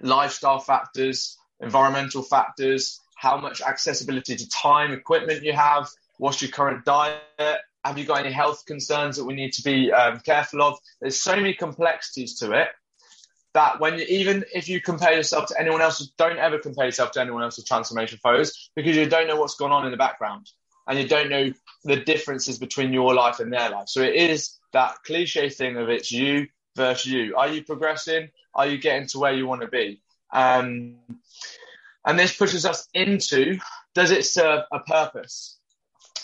[0.00, 6.86] lifestyle factors, environmental factors, how much accessibility to time, equipment you have, what's your current
[6.86, 7.20] diet,
[7.84, 10.78] have you got any health concerns that we need to be um, careful of?
[11.02, 12.68] There's so many complexities to it
[13.52, 17.10] that when you even if you compare yourself to anyone else, don't ever compare yourself
[17.12, 20.50] to anyone else's transformation photos because you don't know what's going on in the background
[20.88, 21.52] and you don't know
[21.84, 23.88] the differences between your life and their life.
[23.88, 27.36] So it is that cliche thing of it's you versus you.
[27.36, 28.30] Are you progressing?
[28.54, 30.00] Are you getting to where you want to be?
[30.32, 30.96] Um,
[32.06, 33.58] and this pushes us into
[33.94, 35.58] does it serve a purpose?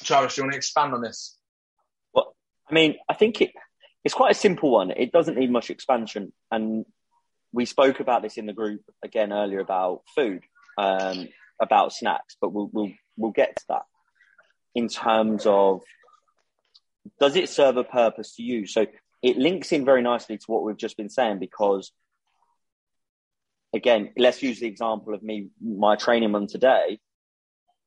[0.02, 1.36] Travis, do you want to expand on this?
[2.14, 2.34] Well,
[2.70, 3.50] I mean, I think it,
[4.04, 4.90] it's quite a simple one.
[4.90, 6.32] It doesn't need much expansion.
[6.50, 6.86] And
[7.52, 10.44] we spoke about this in the group again earlier about food,
[10.78, 11.28] um,
[11.60, 13.82] about snacks, but we'll, we'll, we'll get to that
[14.74, 15.82] in terms of
[17.18, 18.66] does it serve a purpose to you?
[18.66, 18.86] So
[19.22, 21.92] it links in very nicely to what we've just been saying because
[23.76, 26.98] again, let's use the example of me, my training run today.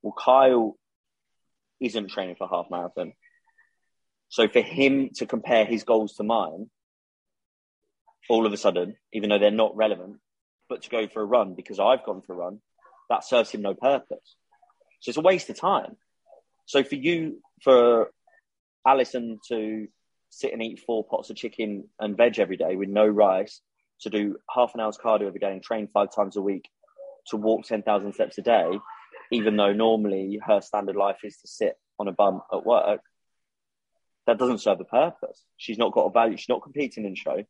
[0.01, 0.77] Well, Kyle
[1.79, 3.13] isn't training for half marathon.
[4.29, 6.69] So for him to compare his goals to mine
[8.29, 10.17] all of a sudden, even though they're not relevant,
[10.69, 12.61] but to go for a run because I've gone for a run,
[13.09, 14.35] that serves him no purpose.
[15.01, 15.97] So it's a waste of time.
[16.65, 18.11] So for you, for
[18.85, 19.87] Alison to
[20.29, 23.61] sit and eat four pots of chicken and veg every day with no rice,
[24.01, 26.69] to do half an hour's cardio every day and train five times a week,
[27.27, 28.79] to walk 10,000 steps a day,
[29.31, 33.01] even though normally her standard life is to sit on a bum at work,
[34.25, 35.43] that doesn't serve a purpose.
[35.57, 36.37] She's not got a value.
[36.37, 37.43] She's not competing in show.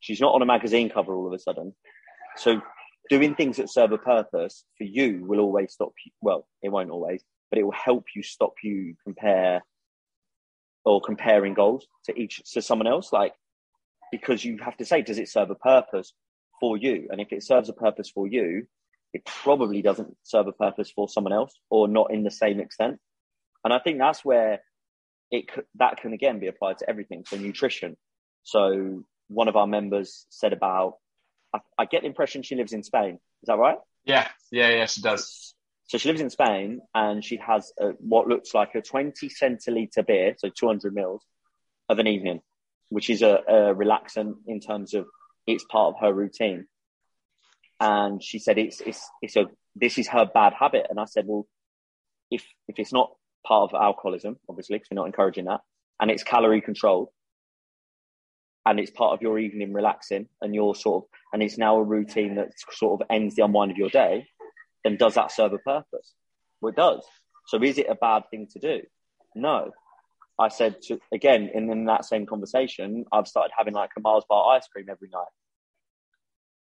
[0.00, 1.74] She's not on a magazine cover all of a sudden.
[2.36, 2.60] So
[3.08, 6.12] doing things that serve a purpose for you will always stop you.
[6.20, 9.62] Well, it won't always, but it will help you stop you compare
[10.84, 13.12] or comparing goals to each to someone else.
[13.12, 13.32] Like
[14.14, 16.12] because you have to say, does it serve a purpose
[16.60, 17.08] for you?
[17.10, 18.68] And if it serves a purpose for you,
[19.12, 23.00] it probably doesn't serve a purpose for someone else or not in the same extent.
[23.64, 24.60] And I think that's where
[25.32, 25.46] it
[25.76, 27.24] that can again be applied to everything.
[27.26, 27.96] So nutrition.
[28.44, 30.98] So one of our members said about.
[31.52, 33.14] I, I get the impression she lives in Spain.
[33.42, 33.78] Is that right?
[34.04, 35.54] Yeah, yeah, yeah, she does.
[35.86, 40.06] So she lives in Spain and she has a, what looks like a 20 centiliter
[40.06, 41.22] beer, so 200 mils
[41.88, 42.40] of an evening,
[42.94, 45.06] which is a, a relaxant in terms of
[45.46, 46.66] it's part of her routine.
[47.80, 50.86] And she said it's it's it's a this is her bad habit.
[50.88, 51.46] And I said, well,
[52.30, 53.10] if if it's not
[53.44, 55.60] part of alcoholism, obviously, because we're not encouraging that,
[55.98, 57.08] and it's calorie controlled,
[58.64, 61.82] and it's part of your evening relaxing and your sort of and it's now a
[61.82, 64.26] routine that sort of ends the unwind of your day
[64.84, 66.14] then does that serve a purpose
[66.60, 67.04] well it does
[67.46, 68.80] so is it a bad thing to do
[69.34, 69.70] no
[70.38, 74.24] i said to again in, in that same conversation i've started having like a mars
[74.28, 75.24] bar ice cream every night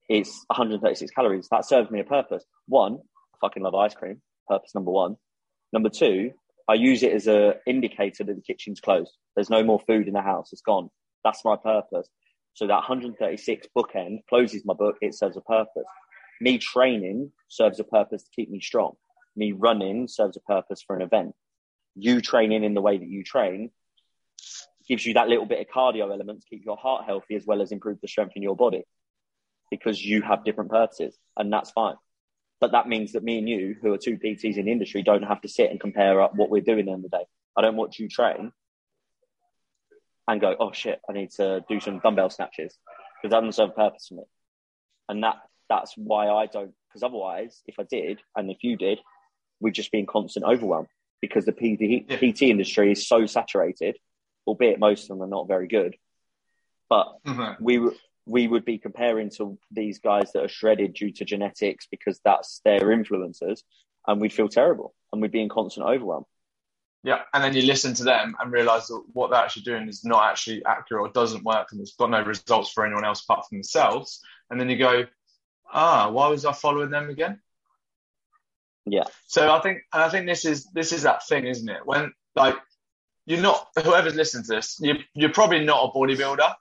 [0.08, 2.98] it's 136 calories that serves me a purpose one
[3.34, 5.16] i fucking love ice cream purpose number one
[5.72, 6.30] number two
[6.68, 10.14] i use it as a indicator that the kitchen's closed there's no more food in
[10.14, 10.88] the house it's gone
[11.24, 12.08] that's my purpose.
[12.54, 14.96] So that 136 bookend closes my book.
[15.00, 15.86] It serves a purpose.
[16.40, 18.94] Me training serves a purpose to keep me strong.
[19.36, 21.34] Me running serves a purpose for an event.
[21.94, 23.70] You training in the way that you train
[24.88, 27.62] gives you that little bit of cardio element to keep your heart healthy as well
[27.62, 28.84] as improve the strength in your body
[29.70, 31.94] because you have different purposes and that's fine.
[32.60, 35.24] But that means that me and you, who are two PTs in the industry, don't
[35.24, 37.24] have to sit and compare up what we're doing in the day.
[37.56, 38.52] I don't watch you train
[40.28, 42.78] and go, oh shit, I need to do some dumbbell snatches
[43.20, 44.24] because that doesn't serve a purpose for me.
[45.08, 45.36] And that
[45.68, 46.72] that's why I don't.
[46.88, 49.00] Because otherwise, if I did, and if you did,
[49.60, 50.86] we'd just be in constant overwhelm
[51.22, 52.16] because the PT, yeah.
[52.18, 53.96] PT industry is so saturated,
[54.46, 55.96] albeit most of them are not very good.
[56.90, 57.64] But mm-hmm.
[57.64, 57.90] we
[58.26, 62.60] we would be comparing to these guys that are shredded due to genetics because that's
[62.64, 63.64] their influences,
[64.06, 66.24] and we'd feel terrible and we'd be in constant overwhelm.
[67.04, 70.04] Yeah, and then you listen to them and realize that what they're actually doing is
[70.04, 73.46] not actually accurate or doesn't work, and it's got no results for anyone else apart
[73.48, 74.20] from themselves.
[74.50, 75.06] And then you go,
[75.72, 77.40] ah, why was I following them again?
[78.86, 79.04] Yeah.
[79.26, 81.80] So I think, and I think this is this is that thing, isn't it?
[81.84, 82.56] When like
[83.26, 86.54] you're not whoever's listening to this, you you're probably not a bodybuilder.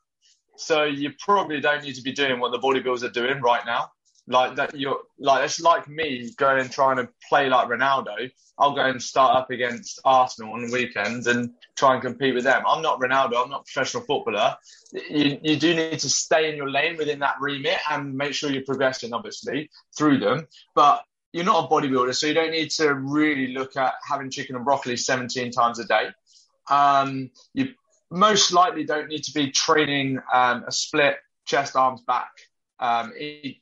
[0.58, 3.92] So you probably don't need to be doing what the bodybuilders are doing right now.
[4.28, 8.30] Like that, you're like it's like me going and trying to play like Ronaldo.
[8.60, 12.44] I'll go and start up against Arsenal on the weekends and try and compete with
[12.44, 12.62] them.
[12.68, 13.44] I'm not Ronaldo.
[13.44, 14.56] I'm not a professional footballer.
[14.94, 18.52] You, you do need to stay in your lane within that remit and make sure
[18.52, 20.48] you're progressing, obviously, through them.
[20.76, 21.04] But
[21.34, 24.66] you're not a bodybuilder, so you don't need to really look at having chicken and
[24.66, 26.08] broccoli 17 times a day.
[26.70, 27.70] Um, you
[28.10, 32.32] most likely don't need to be training um, a split chest, arms, back
[32.80, 33.14] um,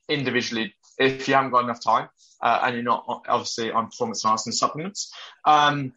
[0.07, 2.09] individually if you haven't got enough time
[2.41, 5.13] uh, and you're not obviously on performance enhancing supplements.
[5.45, 5.93] Um,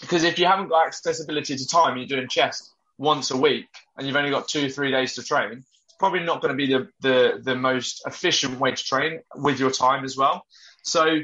[0.00, 4.06] because if you haven't got accessibility to time, you're doing chest once a week and
[4.06, 6.88] you've only got two, three days to train, it's probably not going to be the,
[7.00, 10.44] the, the most efficient way to train with your time as well.
[10.86, 11.20] So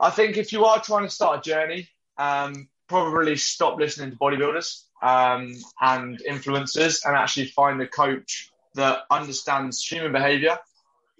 [0.00, 1.88] I think if you are trying to start a journey,
[2.18, 9.00] um, probably stop listening to bodybuilders um, and influencers and actually find a coach that
[9.10, 10.58] understands human behavior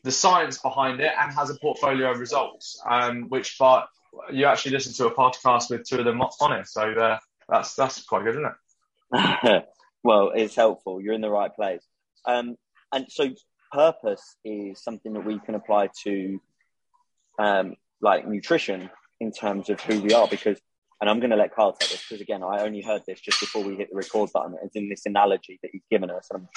[0.05, 3.89] the science behind it and has a portfolio of results, um, which but
[4.31, 6.69] you actually listen to a podcast with two of them on it.
[6.69, 7.19] So uh,
[7.49, 8.53] that's that's quite good, isn't
[9.13, 9.65] it?
[10.05, 11.01] well, it's helpful.
[11.01, 11.83] You're in the right place.
[12.27, 12.57] Um,
[12.93, 13.31] and so
[13.73, 16.39] purpose is something that we can apply to
[17.39, 20.59] um, like nutrition in terms of who we are because
[21.01, 23.41] and I'm going to let Kyle take this because again I only heard this just
[23.41, 26.49] before we hit the record button it's in this analogy that he's given us and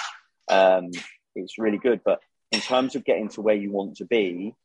[0.50, 0.92] um,
[1.36, 2.20] it's really good but
[2.52, 4.56] in terms of getting to where you want to be,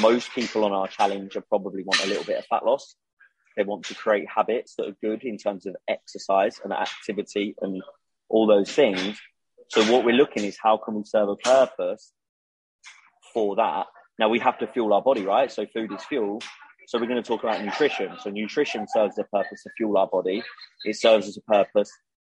[0.00, 2.94] most people on our challenge are probably want a little bit of fat loss.
[3.56, 7.82] They want to create habits that are good in terms of exercise and activity and
[8.28, 9.18] all those things.
[9.68, 12.12] So what we're looking is how can we serve a purpose
[13.32, 13.86] for that?
[14.18, 15.50] Now we have to fuel our body, right?
[15.50, 16.40] So food is fuel.
[16.86, 18.12] So we're going to talk about nutrition.
[18.22, 20.42] So nutrition serves a purpose to fuel our body.
[20.84, 21.90] It serves as a purpose,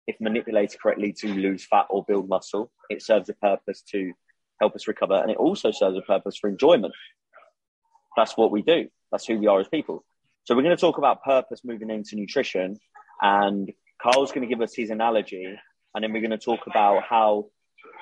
[0.08, 2.72] if manipulated correctly, to lose fat or build muscle.
[2.90, 4.14] It serves a purpose to
[4.60, 5.16] help us recover.
[5.16, 6.94] And it also serves a purpose for enjoyment.
[8.16, 8.88] That's what we do.
[9.12, 10.04] That's who we are as people.
[10.46, 12.80] So we're going to talk about purpose moving into nutrition.
[13.22, 13.72] And
[14.02, 15.58] Kyle's going to give us his analogy.
[15.94, 17.48] And then we're going to talk about how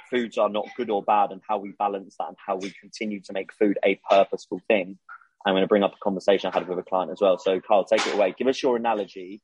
[0.10, 3.22] foods are not good or bad and how we balance that and how we continue
[3.22, 4.98] to make food a purposeful thing.
[5.46, 7.38] I'm going to bring up a conversation I had with a client as well.
[7.38, 8.34] So, Kyle, take it away.
[8.38, 9.42] Give us your analogy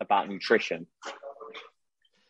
[0.00, 0.86] about nutrition.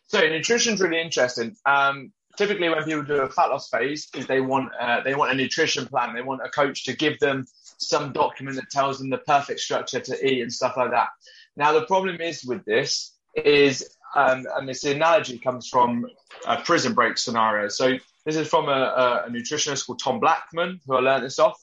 [0.06, 1.56] So, nutrition is really interesting.
[1.66, 5.32] Um, typically when people do a fat loss phase is they want uh, they want
[5.32, 7.44] a nutrition plan they want a coach to give them
[7.78, 11.08] some document that tells them the perfect structure to eat and stuff like that
[11.56, 16.06] now the problem is with this is um, and this analogy comes from
[16.46, 20.94] a prison break scenario so this is from a, a nutritionist called tom blackman who
[20.94, 21.58] i learned this off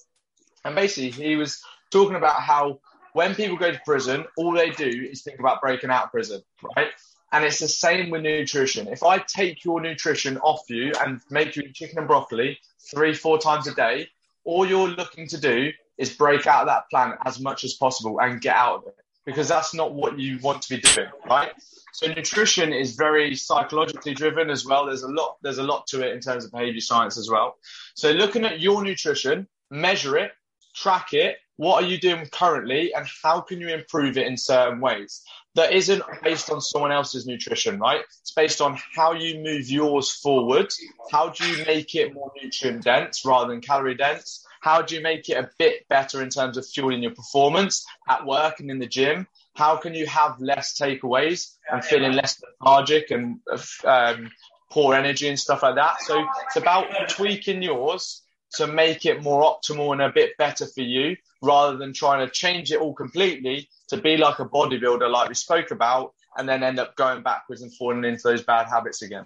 [0.64, 2.80] and basically he was talking about how
[3.14, 6.42] when people go to prison all they do is think about breaking out of prison
[6.76, 6.90] right
[7.36, 8.88] and it's the same with nutrition.
[8.88, 12.58] If I take your nutrition off you and make you chicken and broccoli
[12.90, 14.08] three, four times a day,
[14.46, 18.22] all you're looking to do is break out of that plan as much as possible
[18.22, 21.52] and get out of it because that's not what you want to be doing, right?
[21.96, 24.86] So nutrition is very psychologically driven as well.
[24.86, 27.56] There's a lot, there's a lot to it in terms of behavior science as well.
[27.96, 30.32] So looking at your nutrition, measure it,
[30.76, 31.38] track it.
[31.58, 35.24] What are you doing currently and how can you improve it in certain ways?
[35.56, 38.02] that isn't based on someone else's nutrition, right?
[38.22, 40.72] It's based on how you move yours forward.
[41.12, 44.46] How do you make it more nutrient dense rather than calorie dense?
[44.60, 48.26] How do you make it a bit better in terms of fueling your performance at
[48.26, 49.28] work and in the gym?
[49.56, 53.40] How can you have less takeaways and feeling less lethargic and
[53.86, 54.30] um,
[54.70, 56.02] poor energy and stuff like that?
[56.02, 58.22] So it's about tweaking yours
[58.56, 62.32] to make it more optimal and a bit better for you rather than trying to
[62.32, 66.64] change it all completely to be like a bodybuilder, like we spoke about, and then
[66.64, 69.26] end up going backwards and falling into those bad habits again.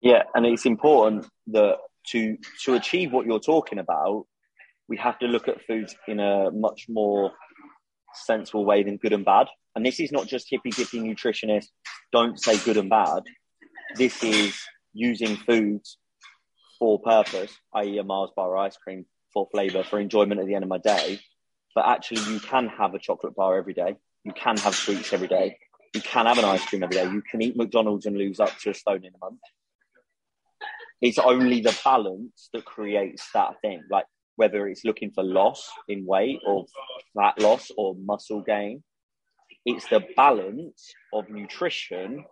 [0.00, 1.78] Yeah, and it's important that
[2.08, 4.26] to to achieve what you're talking about,
[4.88, 7.32] we have to look at foods in a much more
[8.14, 9.48] sensible way than good and bad.
[9.74, 11.68] And this is not just hippy dippy nutritionists
[12.12, 13.22] don't say good and bad.
[13.96, 14.58] This is
[14.92, 15.98] using foods
[16.78, 20.64] for purpose, i.e., a Mars bar ice cream for flavor, for enjoyment at the end
[20.64, 21.20] of my day.
[21.74, 23.96] But actually, you can have a chocolate bar every day.
[24.24, 25.58] You can have sweets every day.
[25.94, 27.04] You can have an ice cream every day.
[27.04, 29.40] You can eat McDonald's and lose up to a stone in a month.
[31.00, 33.82] It's only the balance that creates that thing.
[33.90, 34.06] Like
[34.40, 36.64] whether it's looking for loss in weight or
[37.14, 38.82] fat loss or muscle gain,
[39.66, 42.24] it's the balance of nutrition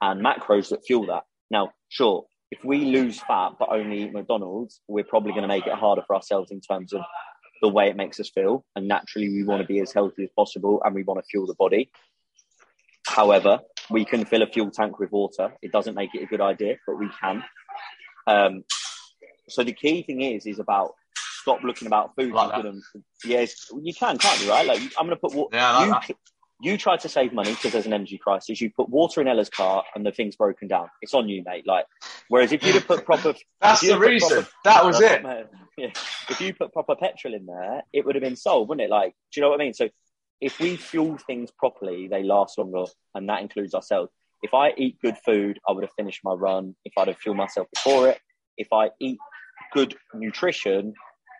[0.00, 1.24] and macros that fuel that.
[1.50, 5.66] Now, sure, if we lose fat but only eat McDonald's, we're probably going to make
[5.66, 7.00] it harder for ourselves in terms of
[7.60, 8.64] the way it makes us feel.
[8.76, 11.48] And naturally, we want to be as healthy as possible and we want to fuel
[11.48, 11.90] the body.
[13.08, 13.58] However,
[13.90, 15.52] we can fill a fuel tank with water.
[15.62, 17.42] It doesn't make it a good idea, but we can.
[18.28, 18.62] Um,
[19.48, 20.94] so the key thing is is about
[21.44, 22.32] stop looking about food.
[22.32, 22.82] Like and,
[23.22, 24.48] yes, you can, can't you?
[24.50, 24.66] Right?
[24.66, 25.54] Like I'm going to put water.
[25.54, 26.14] Yeah, like you,
[26.62, 28.62] you tried to save money because there's an energy crisis.
[28.62, 30.88] You put water in Ella's car and the thing's broken down.
[31.02, 31.66] It's on you, mate.
[31.66, 31.84] Like,
[32.28, 34.28] whereas if you'd have put proper, That's the reason.
[34.28, 35.22] proper- that was it.
[35.22, 35.90] what- yeah.
[36.30, 38.90] If you put proper petrol in there, it would have been sold, wouldn't it?
[38.90, 39.74] Like, do you know what I mean?
[39.74, 39.90] So
[40.40, 42.84] if we fuel things properly, they last longer,
[43.14, 44.10] and that includes ourselves.
[44.42, 46.74] If I eat good food, I would have finished my run.
[46.84, 48.20] If I'd have fueled myself before it,
[48.56, 49.18] if I eat
[49.72, 50.94] good nutrition,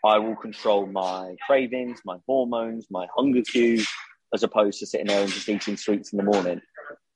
[0.05, 3.87] I will control my cravings, my hormones, my hunger cues,
[4.33, 6.61] as opposed to sitting there and just eating sweets in the morning.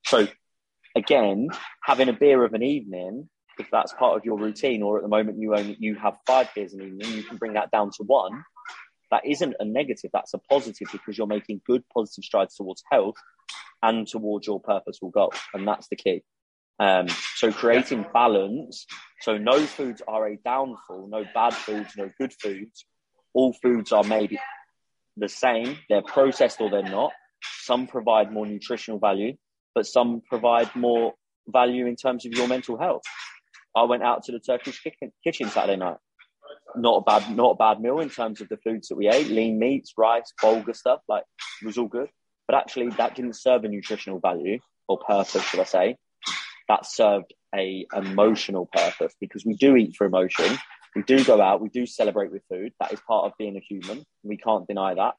[0.05, 0.27] So
[0.95, 1.49] again,
[1.83, 3.29] having a beer of an evening,
[3.59, 6.49] if that's part of your routine, or at the moment you only you have five
[6.55, 8.43] beers an evening, you can bring that down to one.
[9.11, 13.15] That isn't a negative, that's a positive because you're making good positive strides towards health
[13.83, 15.33] and towards your purposeful goal.
[15.53, 16.23] And that's the key.
[16.79, 18.85] Um, so creating balance.
[19.21, 22.85] So no foods are a downfall, no bad foods, no good foods.
[23.33, 24.39] All foods are maybe
[25.17, 25.77] the same.
[25.89, 27.11] They're processed or they're not.
[27.63, 29.35] Some provide more nutritional value,
[29.75, 31.13] but some provide more
[31.47, 33.03] value in terms of your mental health.
[33.75, 35.97] I went out to the Turkish kitchen, kitchen Saturday night.
[36.75, 39.27] Not a bad, not a bad meal in terms of the foods that we ate.
[39.27, 41.01] Lean meats, rice, bulgur stuff.
[41.07, 41.23] Like
[41.61, 42.09] it was all good,
[42.47, 45.97] but actually that didn't serve a nutritional value or purpose, should I say?
[46.69, 50.57] That served a emotional purpose because we do eat for emotion.
[50.95, 51.61] We do go out.
[51.61, 52.73] We do celebrate with food.
[52.79, 54.05] That is part of being a human.
[54.23, 55.15] We can't deny that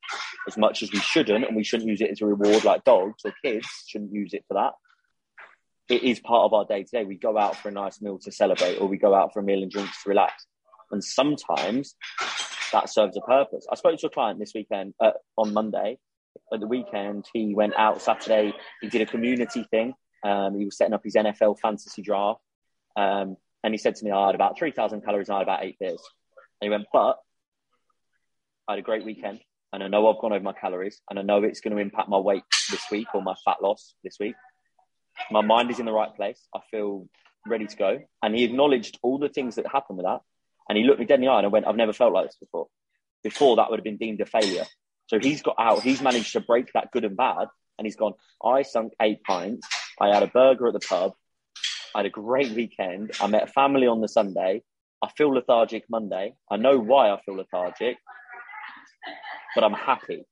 [0.49, 3.23] as much as we shouldn't, and we shouldn't use it as a reward like dogs
[3.25, 4.73] or kids shouldn't use it for that.
[5.89, 7.05] It is part of our day to day.
[7.05, 9.43] We go out for a nice meal to celebrate, or we go out for a
[9.43, 10.47] meal and drinks to relax.
[10.93, 11.97] And sometimes
[12.73, 13.67] that serves a purpose.
[13.71, 15.99] I spoke to a client this weekend uh, on Monday.
[16.53, 18.53] At the weekend, he went out Saturday.
[18.81, 19.95] He did a community thing.
[20.23, 22.41] Um, he was setting up his NFL fantasy draft.
[22.97, 25.65] Um, and he said to me, I had about 3,000 calories and I had about
[25.65, 26.03] eight beers.
[26.61, 27.19] And he went, but
[28.69, 29.41] I had a great weekend
[29.73, 32.09] and I know I've gone over my calories and I know it's going to impact
[32.09, 34.35] my weight this week or my fat loss this week.
[35.31, 36.41] My mind is in the right place.
[36.55, 37.09] I feel
[37.47, 38.01] ready to go.
[38.23, 40.21] And he acknowledged all the things that happened with that.
[40.69, 42.27] And he looked me dead in the eye and I went, I've never felt like
[42.27, 42.69] this before.
[43.23, 44.65] Before that would have been deemed a failure.
[45.09, 47.49] So he's got out, he's managed to break that good and bad.
[47.79, 48.15] And he's gone,
[48.45, 49.67] I sunk eight pints.
[50.01, 51.13] I had a burger at the pub.
[51.95, 53.13] I had a great weekend.
[53.21, 54.63] I met family on the Sunday.
[55.03, 56.35] I feel lethargic Monday.
[56.51, 57.97] I know why I feel lethargic,
[59.55, 60.25] but I'm happy.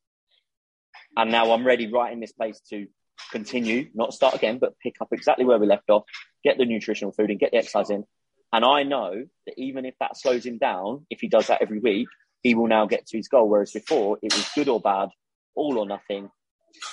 [1.17, 2.87] And now I'm ready right in this place to
[3.31, 6.05] continue, not start again, but pick up exactly where we left off,
[6.45, 8.05] get the nutritional food and get the exercise in.
[8.53, 11.81] And I know that even if that slows him down, if he does that every
[11.81, 12.09] week,
[12.43, 13.49] he will now get to his goal.
[13.49, 15.09] Whereas before, it was good or bad,
[15.55, 16.31] all or nothing,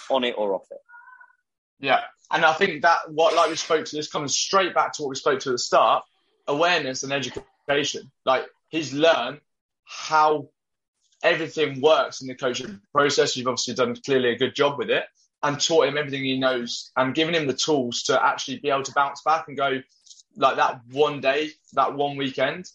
[0.10, 0.80] on it or off it.
[1.80, 2.02] Yeah.
[2.32, 5.10] And I think that what like we spoke to this comes straight back to what
[5.10, 6.04] we spoke to at the start,
[6.48, 8.12] awareness and education.
[8.26, 9.42] Like he's learned
[9.86, 10.50] how
[11.24, 13.38] everything works in the coaching process.
[13.38, 15.06] You've obviously done clearly a good job with it
[15.44, 18.84] and taught him everything he knows and given him the tools to actually be able
[18.84, 19.82] to bounce back and go
[20.36, 22.66] like that one day, that one weekend.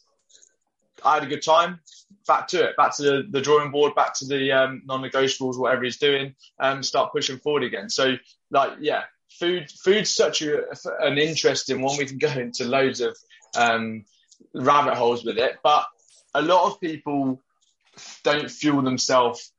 [1.05, 1.81] I had a good time.
[2.27, 5.85] Back to it, back to the, the drawing board, back to the um, non-negotiables, whatever
[5.85, 6.35] he's doing.
[6.59, 7.89] Um, start pushing forward again.
[7.89, 8.17] So,
[8.51, 9.05] like, yeah,
[9.41, 10.65] food, food's such a,
[11.01, 11.97] an interesting one.
[11.99, 13.17] We can go into loads of
[13.57, 14.05] um,
[14.55, 15.87] rabbit holes with it, but
[16.35, 17.41] a lot of people
[18.23, 19.53] don't fuel themselves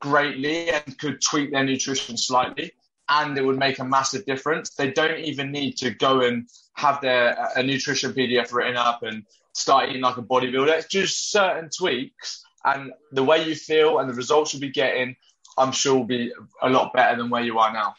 [0.00, 2.72] greatly and could tweak their nutrition slightly
[3.08, 4.70] and it would make a massive difference.
[4.70, 9.24] They don't even need to go and have their a nutrition PDF written up and
[9.52, 10.70] start eating like a bodybuilder.
[10.70, 15.16] It's just certain tweaks and the way you feel and the results you'll be getting,
[15.58, 16.32] I'm sure will be
[16.62, 17.94] a lot better than where you are now.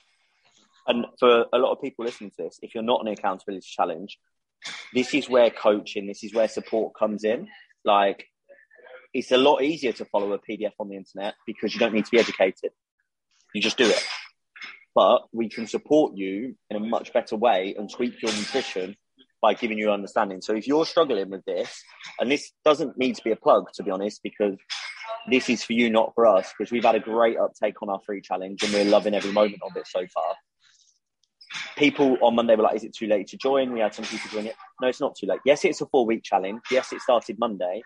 [0.88, 4.18] And for a lot of people listening to this, if you're not an accountability challenge,
[4.94, 7.48] this is where coaching, this is where support comes in.
[7.86, 8.26] Like,
[9.14, 12.06] it's a lot easier to follow a PDF on the internet because you don't need
[12.06, 12.72] to be educated.
[13.54, 14.04] You just do it.
[14.96, 18.96] But we can support you in a much better way and tweak your nutrition
[19.42, 20.42] by giving you understanding.
[20.42, 21.84] So if you're struggling with this,
[22.20, 24.58] and this doesn't need to be a plug, to be honest, because
[25.30, 28.00] this is for you, not for us, because we've had a great uptake on our
[28.06, 30.36] free challenge and we're loving every moment of it so far.
[31.76, 33.74] People on Monday were like, is it too late to join?
[33.74, 34.56] We had some people doing it.
[34.82, 35.40] No, it's not too late.
[35.46, 36.62] Yes, it's a four week challenge.
[36.70, 37.82] Yes, it started Monday.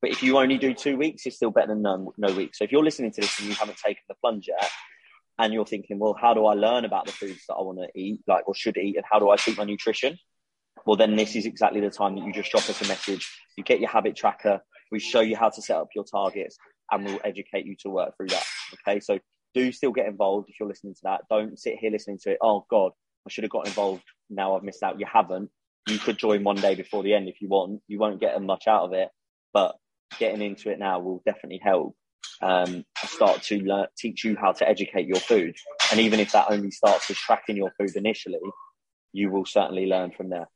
[0.00, 2.54] But if you only do two weeks, it's still better than no, no week.
[2.54, 4.70] So if you're listening to this and you haven't taken the plunge yet,
[5.38, 7.88] and you're thinking, well, how do I learn about the foods that I want to
[7.98, 10.18] eat, like or should eat, and how do I keep my nutrition?
[10.84, 13.28] Well, then this is exactly the time that you just drop us a message.
[13.56, 14.60] You get your habit tracker.
[14.90, 16.56] We show you how to set up your targets,
[16.90, 18.44] and we'll educate you to work through that.
[18.86, 19.18] Okay, so
[19.58, 21.22] do still get involved if you're listening to that.
[21.28, 22.38] Don't sit here listening to it.
[22.40, 22.92] Oh God,
[23.26, 24.04] I should have got involved.
[24.30, 25.00] Now I've missed out.
[25.00, 25.50] You haven't.
[25.88, 27.80] you could join one day before the end if you want.
[27.88, 29.08] You won't get much out of it,
[29.52, 29.76] but
[30.18, 31.96] getting into it now will definitely help.
[32.40, 35.56] Um, start to learn, teach you how to educate your food,
[35.90, 38.38] and even if that only starts with tracking your food initially,
[39.12, 40.48] you will certainly learn from there.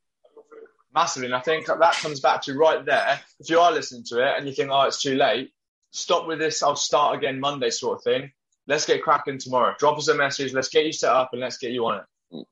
[0.94, 3.20] Massively, and I think that comes back to right there.
[3.40, 5.50] If you are listening to it and you think, "Oh, it's too late,"
[5.90, 6.62] stop with this.
[6.62, 8.32] I'll start again Monday, sort of thing.
[8.66, 9.74] Let's get cracking tomorrow.
[9.78, 10.52] Drop us a message.
[10.52, 12.04] Let's get you set up and let's get you on it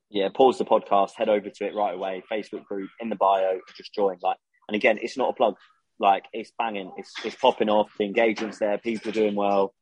[0.09, 2.23] yeah, pause the podcast, head over to it right away.
[2.31, 4.17] Facebook group in the bio, just join.
[4.21, 4.37] Like,
[4.67, 5.55] and again, it's not a plug.
[5.99, 6.91] Like, it's banging.
[6.97, 7.91] It's it's popping off.
[7.97, 8.77] The engagement's there.
[8.77, 9.73] People are doing well.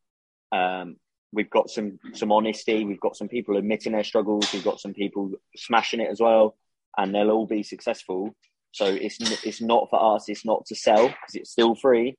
[0.52, 0.98] Um,
[1.32, 2.86] we've got some some honesty.
[2.86, 4.52] We've got some people admitting their struggles.
[4.54, 6.56] We've got some people smashing it as well,
[6.98, 8.36] and they'll all be successful.
[8.72, 10.30] So it's it's not for us.
[10.30, 12.18] It's not to sell because it's still free.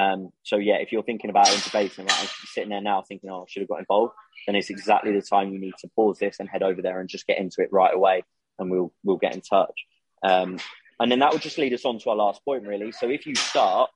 [0.00, 3.42] Um, so yeah, if you're thinking about incubating, like I'm sitting there now thinking, oh,
[3.42, 4.14] I should have got involved,
[4.46, 7.08] then it's exactly the time you need to pause this and head over there and
[7.08, 8.22] just get into it right away,
[8.58, 9.74] and we'll we'll get in touch.
[10.22, 10.58] Um,
[10.98, 12.92] and then that will just lead us on to our last point, really.
[12.92, 13.90] So if you start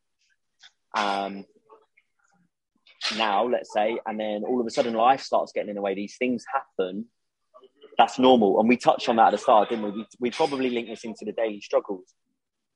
[0.94, 1.44] um,
[3.16, 5.94] now, let's say, and then all of a sudden life starts getting in the way,
[5.94, 7.06] these things happen.
[7.96, 9.90] That's normal, and we touched on that at the start, didn't we?
[9.92, 12.12] We, we probably link this into the daily struggles,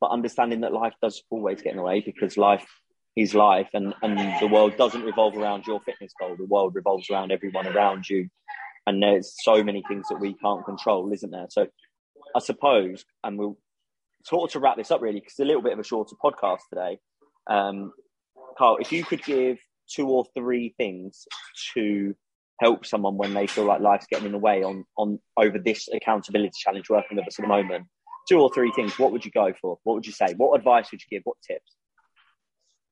[0.00, 2.64] but understanding that life does always get in the way because life
[3.18, 6.36] his life and, and the world doesn't revolve around your fitness goal.
[6.36, 8.28] The world revolves around everyone around you.
[8.86, 11.46] And there's so many things that we can't control, isn't there?
[11.50, 11.66] So
[12.36, 13.58] I suppose, and we'll
[14.24, 16.14] sort of to wrap this up really, because it's a little bit of a shorter
[16.24, 16.98] podcast today.
[17.50, 17.92] Um,
[18.56, 19.58] Kyle, if you could give
[19.92, 21.26] two or three things
[21.74, 22.14] to
[22.60, 25.88] help someone when they feel like life's getting in the way on on over this
[25.92, 27.86] accountability challenge working with us at the moment,
[28.28, 29.78] two or three things, what would you go for?
[29.82, 30.34] What would you say?
[30.36, 31.22] What advice would you give?
[31.24, 31.77] What tips?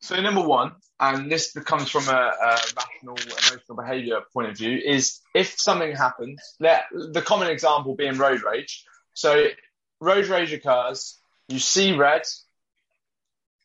[0.01, 4.79] So number one, and this comes from a, a rational emotional behaviour point of view,
[4.79, 8.85] is if something happens, let, the common example being road rage.
[9.15, 9.47] So
[10.01, 11.19] road rage occurs,
[11.49, 12.23] you see red.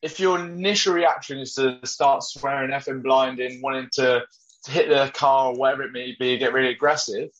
[0.00, 4.24] If your initial reaction is to start swearing, effing blinding, wanting to,
[4.64, 7.30] to hit the car or whatever it may be, get really aggressive,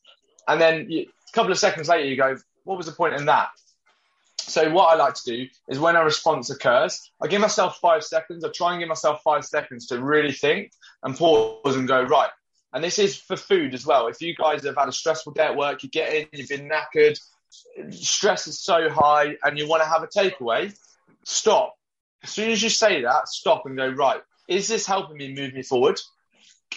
[0.47, 3.27] and then you, a couple of seconds later you go, what was the point in
[3.27, 3.49] that?
[4.49, 8.03] So what I like to do is when a response occurs, I give myself five
[8.03, 8.45] seconds.
[8.45, 10.73] I try and give myself five seconds to really think
[11.03, 12.31] and pause and go, right.
[12.73, 14.09] And this is for food as well.
[14.09, 16.69] If you guys have had a stressful day at work, you get in, you've been
[16.69, 17.19] knackered,
[17.91, 20.75] stress is so high and you want to have a takeaway,
[21.25, 21.75] stop.
[22.23, 25.55] As soon as you say that, stop and go, right, is this helping me move
[25.55, 26.01] me forward?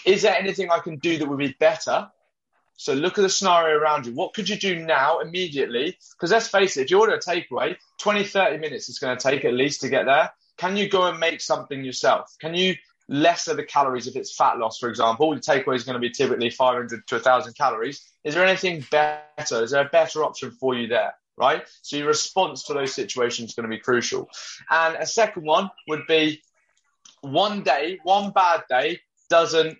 [0.05, 2.09] Is there anything I can do that would be better?
[2.77, 4.13] So look at the scenario around you.
[4.13, 5.97] What could you do now immediately?
[6.11, 9.23] Because let's face it, if you order a takeaway, 20, 30 minutes it's going to
[9.23, 10.31] take at least to get there.
[10.57, 12.35] Can you go and make something yourself?
[12.39, 12.75] Can you
[13.07, 15.33] lesser the calories if it's fat loss, for example?
[15.33, 18.03] The takeaway is going to be typically 500 to 1,000 calories.
[18.23, 19.63] Is there anything better?
[19.63, 21.13] Is there a better option for you there?
[21.37, 21.63] Right?
[21.81, 24.29] So your response to those situations is going to be crucial.
[24.69, 26.41] And a second one would be
[27.21, 28.99] one day, one bad day
[29.29, 29.77] doesn't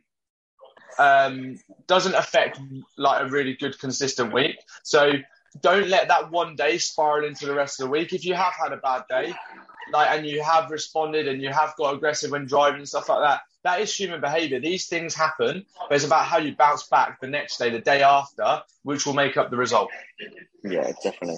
[0.97, 2.59] um, doesn't affect
[2.97, 4.57] like a really good consistent week.
[4.83, 5.13] So
[5.61, 8.13] don't let that one day spiral into the rest of the week.
[8.13, 9.33] If you have had a bad day,
[9.91, 13.21] like and you have responded and you have got aggressive when driving and stuff like
[13.21, 14.59] that, that is human behavior.
[14.59, 18.03] These things happen, but it's about how you bounce back the next day, the day
[18.03, 19.89] after, which will make up the result.
[20.63, 21.37] Yeah, definitely.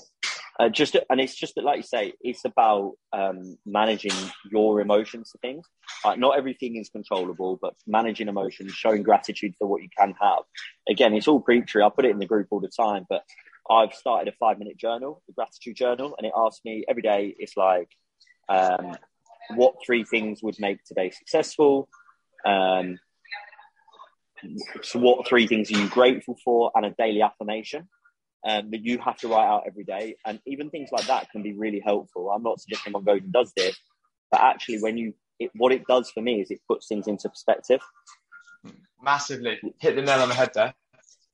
[0.59, 4.13] Uh, just and it's just that, like you say, it's about um, managing
[4.51, 5.67] your emotions to things.
[6.03, 10.39] Like, not everything is controllable, but managing emotions, showing gratitude for what you can have.
[10.89, 11.85] Again, it's all preachery.
[11.85, 13.23] I put it in the group all the time, but
[13.69, 17.35] I've started a five minute journal, a gratitude journal, and it asks me every day.
[17.37, 17.89] It's like,
[18.49, 18.97] um,
[19.55, 21.87] what three things would make today successful?
[22.45, 22.97] Um,
[24.81, 26.71] so, what three things are you grateful for?
[26.73, 27.87] And a daily affirmation
[28.47, 30.15] um, that you have to write out every day.
[30.25, 32.31] And even things like that can be really helpful.
[32.31, 33.77] I'm not suggesting one goes and does this,
[34.31, 37.27] but actually, when you, it, what it does for me is it puts things into
[37.29, 37.81] perspective.
[39.01, 40.73] Massively hit the nail on the head there.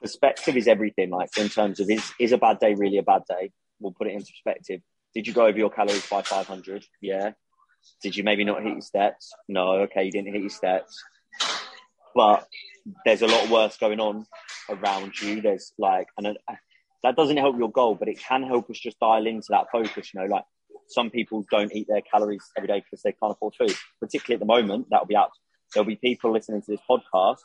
[0.01, 1.11] Perspective is everything.
[1.11, 3.51] Like in terms of is is a bad day really a bad day?
[3.79, 4.81] We'll put it into perspective.
[5.13, 6.83] Did you go over your calories by 500?
[6.99, 7.31] Yeah.
[8.01, 9.31] Did you maybe not hit your steps?
[9.47, 9.81] No.
[9.83, 11.01] Okay, you didn't hit your steps.
[12.15, 12.47] But
[13.05, 14.25] there's a lot worse going on
[14.69, 15.41] around you.
[15.41, 16.37] There's like, and
[17.03, 20.13] that doesn't help your goal, but it can help us just dial into that focus.
[20.13, 20.45] You know, like
[20.87, 23.75] some people don't eat their calories every day because they can't afford food.
[23.99, 25.31] Particularly at the moment, that'll be out.
[25.73, 27.39] There'll be people listening to this podcast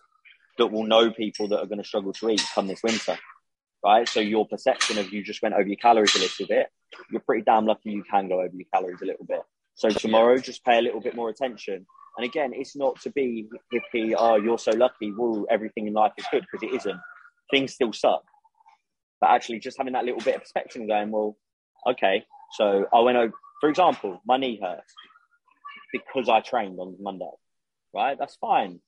[0.58, 3.16] that will know people that are going to struggle to eat come this winter,
[3.84, 4.08] right?
[4.08, 6.68] So your perception of you just went over your calories a little bit,
[7.10, 9.40] you're pretty damn lucky you can go over your calories a little bit.
[9.74, 11.86] So tomorrow, just pay a little bit more attention.
[12.16, 16.12] And again, it's not to be hippie, oh, you're so lucky, woo, everything in life
[16.18, 17.00] is good, because it isn't.
[17.52, 18.24] Things still suck.
[19.20, 21.36] But actually, just having that little bit of perspective and going, well,
[21.86, 24.94] okay, So I went over, for example, my knee hurts
[25.92, 27.30] because I trained on Monday,
[27.94, 28.16] right?
[28.18, 28.80] That's fine.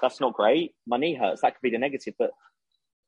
[0.00, 0.74] That's not great.
[0.86, 1.42] My knee hurts.
[1.42, 2.30] That could be the negative, but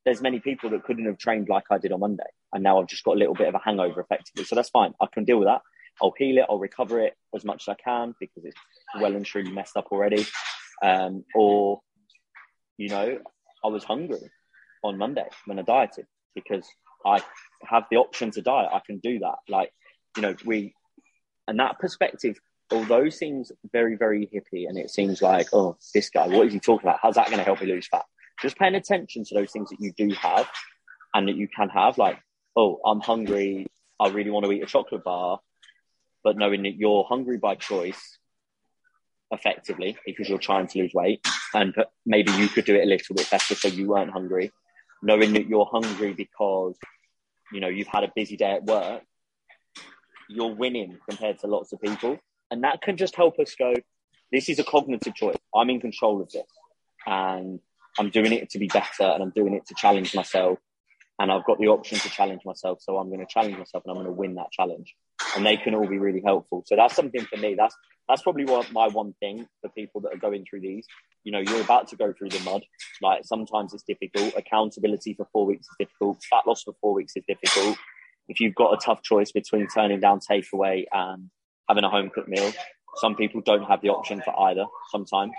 [0.05, 2.25] there's many people that couldn't have trained like I did on Monday.
[2.53, 4.45] And now I've just got a little bit of a hangover effectively.
[4.45, 4.93] So that's fine.
[5.01, 5.63] I can deal with that.
[6.03, 6.45] I'll heal it.
[6.49, 8.57] I'll recover it as much as I can because it's
[9.01, 10.27] well and truly messed up already.
[10.83, 11.81] Um, or,
[12.77, 13.19] you know,
[13.65, 14.31] I was hungry
[14.83, 16.67] on Monday when I dieted because
[17.05, 17.23] I
[17.67, 18.71] have the option to diet.
[18.73, 19.37] I can do that.
[19.49, 19.73] Like,
[20.17, 20.75] you know, we,
[21.47, 22.39] and that perspective,
[22.73, 26.61] although seems very, very hippie and it seems like, oh, this guy, what is he
[26.61, 27.01] talking about?
[27.03, 28.05] How's that going to help me lose fat?
[28.41, 30.49] Just paying attention to those things that you do have
[31.13, 32.19] and that you can have, like,
[32.57, 33.67] oh, I'm hungry.
[34.01, 35.41] I really want to eat a chocolate bar.
[36.25, 38.19] But knowing that you're hungry by choice,
[39.31, 41.75] effectively, because you're trying to lose weight, and
[42.07, 44.51] maybe you could do it a little bit better so you weren't hungry.
[45.05, 46.75] Knowing that you're hungry because
[47.53, 49.03] you know you've had a busy day at work,
[50.31, 52.19] you're winning compared to lots of people,
[52.51, 53.75] and that can just help us go.
[54.33, 55.37] This is a cognitive choice.
[55.55, 56.51] I'm in control of this,
[57.07, 57.61] and
[57.99, 60.59] I'm doing it to be better, and I'm doing it to challenge myself,
[61.19, 62.81] and I've got the option to challenge myself.
[62.81, 64.97] So I'm going to challenge myself, and I'm going to win that challenge
[65.37, 66.63] and they can all be really helpful.
[66.67, 67.55] So that's something for me.
[67.57, 67.75] That's
[68.09, 70.87] that's probably what my one thing for people that are going through these.
[71.23, 72.65] You know, you're about to go through the mud.
[73.01, 74.35] Like sometimes it's difficult.
[74.37, 76.23] Accountability for four weeks is difficult.
[76.29, 77.79] Fat loss for four weeks is difficult.
[78.29, 81.31] If you've got a tough choice between turning down takeaway and
[81.69, 82.53] having a home cooked meal,
[82.97, 84.65] some people don't have the option for either.
[84.91, 85.33] Sometimes,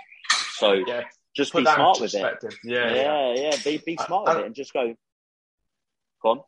[0.54, 1.02] so yeah.
[1.36, 2.36] just Put be smart with it.
[2.64, 3.56] Yeah, yeah, yeah, yeah.
[3.64, 4.94] Be be smart with it and just go.
[6.22, 6.40] Go on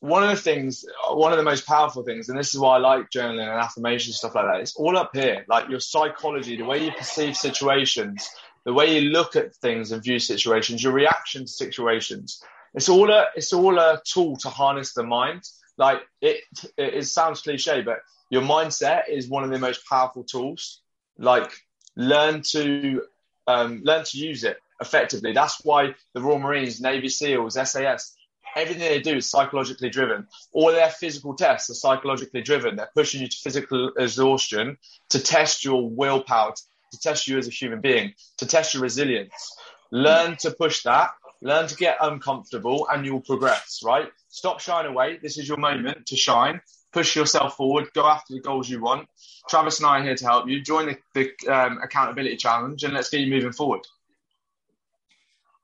[0.00, 2.78] one of the things, one of the most powerful things, and this is why I
[2.78, 4.60] like journaling and affirmation stuff like that.
[4.60, 8.28] It's all up here, like your psychology, the way you perceive situations,
[8.64, 12.42] the way you look at things and view situations, your reaction to situations.
[12.74, 15.42] It's all a, it's all a tool to harness the mind.
[15.78, 16.40] Like it,
[16.76, 20.82] it, it sounds cliche, but your mindset is one of the most powerful tools.
[21.18, 21.50] Like
[21.96, 23.02] learn to,
[23.46, 25.32] um, learn to use it effectively.
[25.32, 28.14] That's why the Royal Marines, Navy SEALs, SAS,
[28.56, 30.26] everything they do is psychologically driven.
[30.52, 32.76] All their physical tests are psychologically driven.
[32.76, 34.78] They're pushing you to physical exhaustion
[35.10, 36.54] to test your willpower,
[36.92, 39.56] to test you as a human being, to test your resilience.
[39.92, 41.10] Learn to push that.
[41.42, 43.82] Learn to get uncomfortable, and you'll progress.
[43.84, 44.08] Right?
[44.28, 45.18] Stop shying away.
[45.22, 46.60] This is your moment to shine.
[46.92, 47.92] Push yourself forward.
[47.92, 49.06] Go after the goals you want.
[49.50, 50.62] Travis and I are here to help you.
[50.62, 53.82] Join the, the um, accountability challenge, and let's get you moving forward.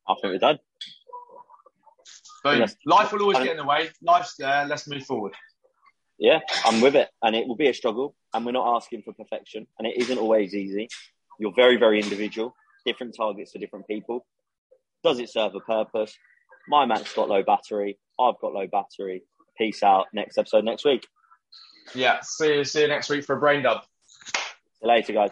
[0.07, 0.59] I think we're done.
[2.45, 2.67] Boom.
[2.87, 3.91] Life will always get in the way.
[4.03, 4.67] Life's there.
[4.67, 5.35] Let's move forward.
[6.19, 7.09] Yeah, I'm with it.
[7.23, 8.15] And it will be a struggle.
[8.35, 9.67] And we're not asking for perfection.
[9.79, 10.89] And it isn't always easy.
[11.39, 12.55] You're very, very individual.
[12.87, 14.27] Different targets for different people.
[15.05, 16.17] Does it serve a purpose?
[16.69, 17.99] My Mac's got low battery.
[18.21, 19.25] I've got low battery.
[19.59, 20.07] Peace out.
[20.13, 21.07] Next episode next week.
[21.95, 22.21] Yeah.
[22.23, 23.83] See you, see you next week for a brain dub.
[23.83, 24.41] See
[24.83, 25.31] you later, guys.